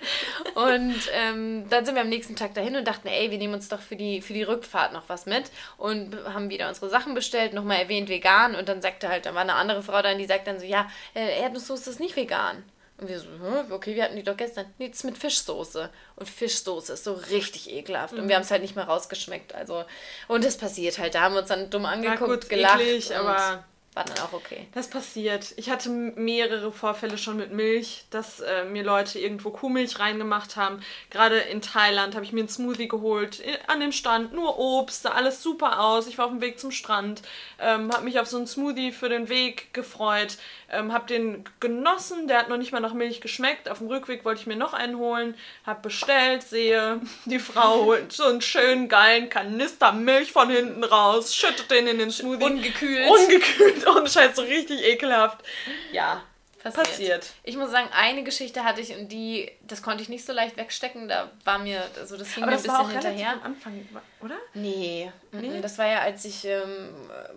[0.55, 3.69] Und ähm, dann sind wir am nächsten Tag dahin und dachten, ey, wir nehmen uns
[3.69, 7.53] doch für die, für die Rückfahrt noch was mit und haben wieder unsere Sachen bestellt,
[7.53, 10.47] nochmal erwähnt vegan und dann sagte halt, da war eine andere Frau da, die sagt
[10.47, 12.63] dann so, ja, äh, Erdnusssoße ist nicht vegan.
[13.01, 13.27] Und wir so,
[13.71, 14.67] okay, wir hatten die doch gestern.
[14.77, 15.89] Nichts mit Fischsoße.
[16.17, 18.13] Und Fischsoße ist so richtig ekelhaft.
[18.13, 18.21] Mhm.
[18.21, 19.55] Und wir haben es halt nicht mehr rausgeschmeckt.
[19.55, 19.85] Also,
[20.29, 21.15] und es passiert halt.
[21.15, 22.81] Da haben wir uns dann dumm angeguckt, gut, gelacht.
[22.81, 24.69] Eklig, aber war dann auch okay.
[24.73, 25.53] Das passiert.
[25.57, 30.81] Ich hatte mehrere Vorfälle schon mit Milch, dass äh, mir Leute irgendwo Kuhmilch reingemacht haben.
[31.11, 35.11] Gerade in Thailand habe ich mir einen Smoothie geholt, an dem Stand, nur Obst, sah
[35.11, 36.07] alles super aus.
[36.07, 37.23] Ich war auf dem Weg zum Strand,
[37.59, 40.37] ähm, habe mich auf so einen Smoothie für den Weg gefreut,
[40.71, 43.69] ähm, habe den genossen, der hat noch nicht mal nach Milch geschmeckt.
[43.69, 45.35] Auf dem Rückweg wollte ich mir noch einen holen,
[45.67, 51.35] habe bestellt, sehe, die Frau holt so einen schönen geilen Kanister Milch von hinten raus,
[51.35, 52.45] schüttet den in den Smoothie.
[52.45, 53.11] Ungekühlt.
[53.11, 55.45] Ungekühlt ohne Scheiß so richtig ekelhaft.
[55.93, 56.23] Ja,
[56.63, 56.87] passiert.
[56.87, 57.27] passiert.
[57.43, 60.57] Ich muss sagen, eine Geschichte hatte ich und die, das konnte ich nicht so leicht
[60.57, 61.09] wegstecken.
[61.09, 63.33] Da war mir, also das hing Aber mir ein bisschen hinterher.
[63.33, 63.89] Am Anfang,
[64.21, 64.37] oder?
[64.55, 65.11] Nee.
[65.33, 65.61] nee.
[65.61, 66.95] Das war ja, als ich, ähm,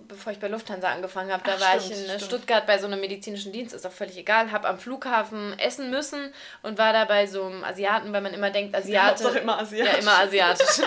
[0.07, 2.21] bevor ich bei Lufthansa angefangen habe, da Ach, war stimmt, ich in stimmt.
[2.21, 6.33] Stuttgart bei so einem medizinischen Dienst, ist auch völlig egal, habe am Flughafen essen müssen
[6.61, 9.23] und war da bei so einem Asiaten, weil man immer denkt, Asiate.
[9.23, 9.93] Ja, immer asiatisch.
[9.93, 10.81] Ja, immer asiatisch.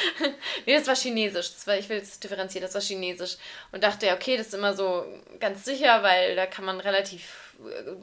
[0.66, 1.52] nee, das war chinesisch.
[1.52, 3.36] Das war, ich will es differenzieren, das war chinesisch.
[3.72, 5.04] Und dachte, ja, okay, das ist immer so
[5.40, 7.41] ganz sicher, weil da kann man relativ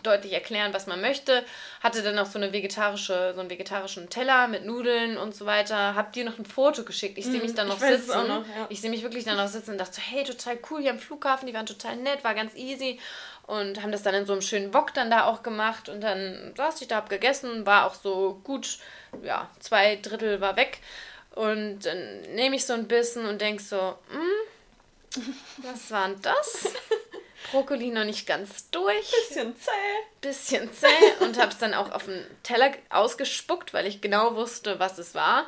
[0.04, 1.44] deutlich erklären, was man möchte.
[1.82, 5.96] Hatte dann auch so eine vegetarische, so einen vegetarischen Teller mit Nudeln und so weiter.
[5.96, 7.18] Hab dir noch ein Foto geschickt.
[7.18, 8.28] Ich sehe mich dann noch sitzen.
[8.28, 8.68] Noch, ja.
[8.70, 11.00] Ich sehe mich wirklich dann noch sitzen und dachte so, hey, total cool hier am
[11.00, 13.00] Flughafen, die waren total nett, war ganz easy.
[13.48, 15.90] Und haben das dann in so einem schönen Wok dann da auch gemacht.
[15.90, 18.78] Und dann saß ich da, hab gegessen, war auch so gut,
[19.24, 20.80] ja, zwei Drittel war weg.
[21.36, 25.24] Und dann nehme ich so ein bisschen und denk so, hm,
[25.58, 26.74] was war denn das?
[27.52, 29.12] Brokkoli noch nicht ganz durch.
[29.28, 29.70] Bisschen zäh.
[30.22, 30.88] Bisschen zäh
[31.22, 35.16] und habe es dann auch auf den Teller ausgespuckt, weil ich genau wusste, was es
[35.16, 35.48] war.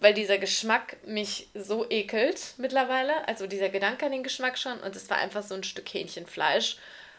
[0.00, 3.26] Weil dieser Geschmack mich so ekelt mittlerweile.
[3.28, 4.78] Also dieser Gedanke an den Geschmack schon.
[4.80, 6.76] Und es war einfach so ein Stück Hähnchenfleisch.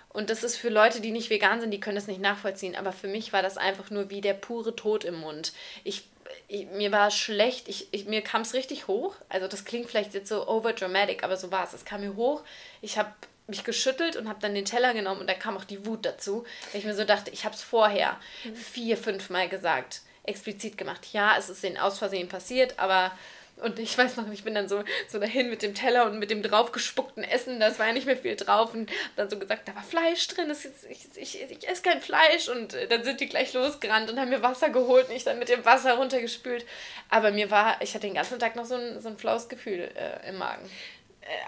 [0.10, 2.76] Und das ist für Leute, die nicht vegan sind, die können das nicht nachvollziehen.
[2.76, 5.54] Aber für mich war das einfach nur wie der pure Tod im Mund.
[5.84, 6.08] Ich,
[6.48, 9.16] ich mir war schlecht, ich, ich mir kam es richtig hoch.
[9.30, 11.74] Also das klingt vielleicht jetzt so overdramatic, aber so war es.
[11.74, 12.44] Es kam mir hoch.
[12.82, 13.12] Ich habe
[13.48, 16.46] mich geschüttelt und habe dann den Teller genommen und da kam auch die Wut dazu,
[16.72, 18.56] weil ich mir so dachte, ich habe es vorher mhm.
[18.56, 21.08] vier, fünf Mal gesagt, explizit gemacht.
[21.14, 23.12] Ja, es ist denen aus Versehen passiert, aber
[23.60, 26.30] Und ich weiß noch, ich bin dann so, so dahin mit dem Teller und mit
[26.30, 28.74] dem draufgespuckten Essen, das war ja nicht mehr viel drauf.
[28.74, 32.02] Und dann so gesagt, da war Fleisch drin, das ist, ich, ich, ich esse kein
[32.02, 32.50] Fleisch.
[32.50, 35.40] Und äh, dann sind die gleich losgerannt und haben mir Wasser geholt und ich dann
[35.40, 36.66] mit dem Wasser runtergespült.
[37.10, 39.90] Aber mir war, ich hatte den ganzen Tag noch so ein, so ein flaues Gefühl
[39.96, 40.70] äh, im Magen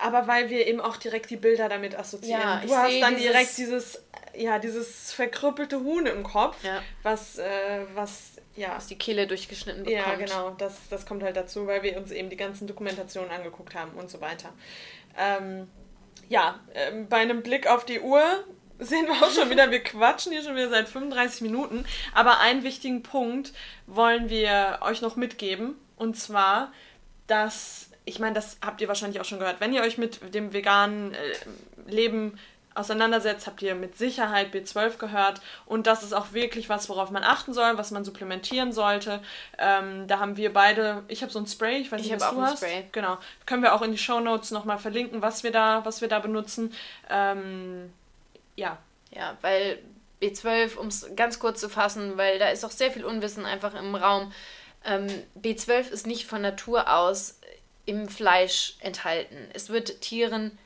[0.01, 2.41] aber weil wir eben auch direkt die Bilder damit assoziieren.
[2.41, 4.03] Ja, du hast dann dieses direkt dieses,
[4.35, 6.81] ja, dieses verkrüppelte Huhn im Kopf, ja.
[7.03, 8.75] was, äh, was ja.
[8.75, 10.05] Aus die Kehle durchgeschnitten bekommt.
[10.07, 10.49] Ja, genau.
[10.51, 14.09] Das, das kommt halt dazu, weil wir uns eben die ganzen Dokumentationen angeguckt haben und
[14.09, 14.51] so weiter.
[15.17, 15.67] Ähm,
[16.27, 18.21] ja, äh, bei einem Blick auf die Uhr
[18.77, 21.85] sehen wir auch schon wieder, wir quatschen hier schon wieder seit 35 Minuten.
[22.13, 23.53] Aber einen wichtigen Punkt
[23.87, 25.75] wollen wir euch noch mitgeben.
[25.95, 26.71] Und zwar,
[27.27, 30.51] dass, ich meine, das habt ihr wahrscheinlich auch schon gehört, wenn ihr euch mit dem
[30.51, 31.17] veganen äh,
[31.87, 32.39] Leben
[32.73, 35.41] auseinandersetzt, habt ihr mit Sicherheit B12 gehört.
[35.65, 39.21] Und das ist auch wirklich was, worauf man achten soll, was man supplementieren sollte.
[39.57, 42.31] Ähm, da haben wir beide, ich habe so ein Spray, ich weiß nicht, ich was
[42.31, 42.57] du hast.
[42.57, 42.85] Spray.
[42.91, 43.17] Genau.
[43.45, 46.19] Können wir auch in die Show Notes nochmal verlinken, was wir da, was wir da
[46.19, 46.73] benutzen.
[47.09, 47.91] Ähm,
[48.55, 48.77] ja.
[49.11, 49.79] Ja, weil
[50.21, 53.73] B12, um es ganz kurz zu fassen, weil da ist auch sehr viel Unwissen einfach
[53.73, 54.31] im Raum.
[54.85, 55.07] Ähm,
[55.41, 57.38] B12 ist nicht von Natur aus
[57.89, 59.35] im Fleisch enthalten.
[59.53, 60.57] Es wird Tieren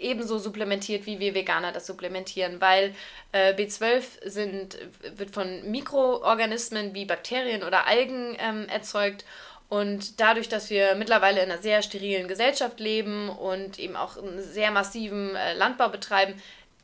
[0.00, 2.94] ebenso supplementiert, wie wir Veganer das supplementieren, weil
[3.32, 4.78] äh, B12 sind,
[5.16, 9.24] wird von Mikroorganismen wie Bakterien oder Algen ähm, erzeugt
[9.68, 14.42] und dadurch, dass wir mittlerweile in einer sehr sterilen Gesellschaft leben und eben auch einen
[14.42, 16.34] sehr massiven äh, Landbau betreiben,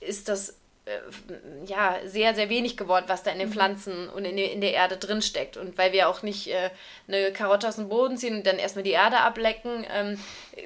[0.01, 0.57] ist das
[1.66, 3.53] ja, sehr, sehr wenig geworden, was da in den mhm.
[3.53, 5.57] Pflanzen und in, die, in der Erde drin steckt.
[5.57, 6.70] Und weil wir auch nicht äh,
[7.07, 10.18] eine Karotte aus dem Boden ziehen und dann erstmal die Erde ablecken, ähm,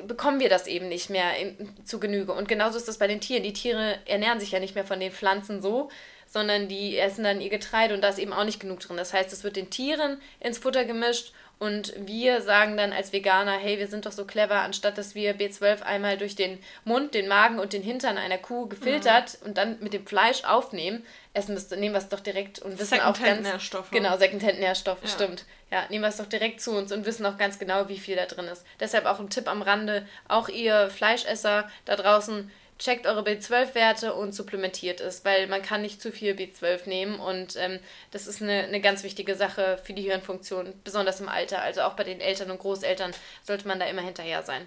[0.07, 2.33] bekommen wir das eben nicht mehr in, zu Genüge.
[2.33, 3.43] Und genauso ist das bei den Tieren.
[3.43, 5.91] Die Tiere ernähren sich ja nicht mehr von den Pflanzen so,
[6.27, 8.97] sondern die essen dann ihr Getreide und da ist eben auch nicht genug drin.
[8.97, 11.33] Das heißt, es wird den Tieren ins Futter gemischt
[11.63, 15.39] und wir sagen dann als Veganer, hey, wir sind doch so clever, anstatt dass wir
[15.39, 19.47] B12 einmal durch den Mund, den Magen und den Hintern einer Kuh gefiltert mhm.
[19.47, 22.99] und dann mit dem Fleisch aufnehmen, essen das, nehmen wir es doch direkt und wissen
[22.99, 23.93] auch ganz Nährstoffe.
[23.93, 25.09] Genau, Secondhand-Nährstoffe, ja.
[25.09, 25.45] stimmt.
[25.71, 28.17] Ja, nehmen wir es doch direkt zu uns und wissen auch ganz genau, wie viel
[28.17, 28.67] da drin ist.
[28.81, 32.51] Deshalb auch ein Tipp am Rande, auch ihr Fleischesser da draußen,
[32.83, 37.57] checkt eure B12-Werte und supplementiert es, weil man kann nicht zu viel B12 nehmen und
[37.57, 37.79] ähm,
[38.11, 41.63] das ist eine, eine ganz wichtige Sache für die Hirnfunktion, besonders im Alter.
[41.63, 43.13] Also auch bei den Eltern und Großeltern
[43.43, 44.67] sollte man da immer hinterher sein.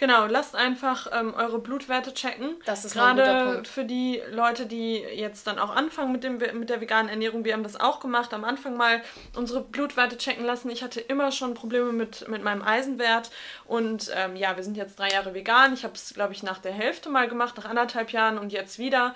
[0.00, 2.54] Genau, lasst einfach ähm, eure Blutwerte checken.
[2.64, 3.68] Das ist Gerade ein guter Punkt.
[3.68, 7.44] für die Leute, die jetzt dann auch anfangen mit, dem, mit der veganen Ernährung.
[7.44, 9.02] Wir haben das auch gemacht, am Anfang mal
[9.36, 10.70] unsere Blutwerte checken lassen.
[10.70, 13.30] Ich hatte immer schon Probleme mit, mit meinem Eisenwert.
[13.66, 15.74] Und ähm, ja, wir sind jetzt drei Jahre vegan.
[15.74, 18.78] Ich habe es, glaube ich, nach der Hälfte mal gemacht, nach anderthalb Jahren und jetzt
[18.78, 19.14] wieder.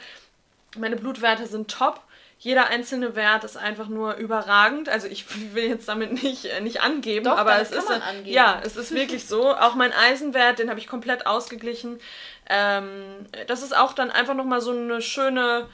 [0.76, 2.02] Meine Blutwerte sind top
[2.38, 4.88] jeder einzelne Wert ist einfach nur überragend.
[4.88, 5.24] Also ich
[5.54, 8.30] will jetzt damit nicht, äh, nicht angeben, Doch, aber es ist angeben.
[8.30, 9.54] ja, es ist wirklich so.
[9.54, 12.00] Auch mein Eisenwert, den habe ich komplett ausgeglichen.
[12.48, 15.68] Ähm, das ist auch dann einfach nochmal so eine schöne,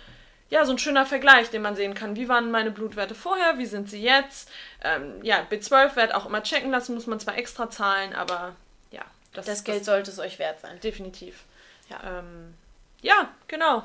[0.49, 2.17] ja, so ein schöner Vergleich, den man sehen kann.
[2.17, 3.59] Wie waren meine Blutwerte vorher?
[3.59, 4.51] Wie sind sie jetzt?
[4.85, 8.55] Ähm, ja, B12-Wert auch immer checken lassen, muss man zwar extra zahlen, aber
[8.91, 9.03] ja.
[9.33, 10.79] Das, das Geld das, sollte es euch wert sein.
[10.81, 11.45] Definitiv.
[11.89, 12.55] Ja, ähm,
[13.01, 13.85] ja genau.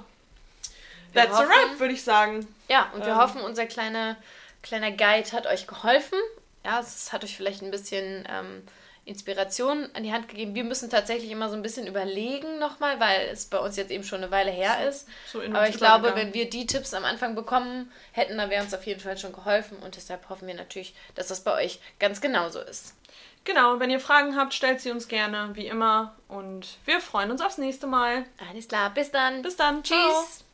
[1.15, 2.47] That's hoffen, a wrap, würde ich sagen.
[2.67, 3.17] Ja, und wir ähm.
[3.17, 4.15] hoffen, unser kleiner,
[4.61, 6.19] kleiner Guide hat euch geholfen.
[6.63, 8.63] Ja, es hat euch vielleicht ein bisschen ähm,
[9.05, 10.55] Inspiration an die Hand gegeben.
[10.55, 14.03] Wir müssen tatsächlich immer so ein bisschen überlegen nochmal, weil es bei uns jetzt eben
[14.03, 15.07] schon eine Weile her so, ist.
[15.31, 18.73] So Aber ich glaube, wenn wir die Tipps am Anfang bekommen hätten, dann wäre uns
[18.73, 19.77] auf jeden Fall schon geholfen.
[19.77, 22.95] Und deshalb hoffen wir natürlich, dass das bei euch ganz genauso ist.
[23.43, 26.15] Genau, wenn ihr Fragen habt, stellt sie uns gerne, wie immer.
[26.27, 28.25] Und wir freuen uns aufs nächste Mal.
[28.49, 29.43] Alles klar, bis dann.
[29.43, 29.83] Bis dann.
[29.83, 30.44] Tschüss.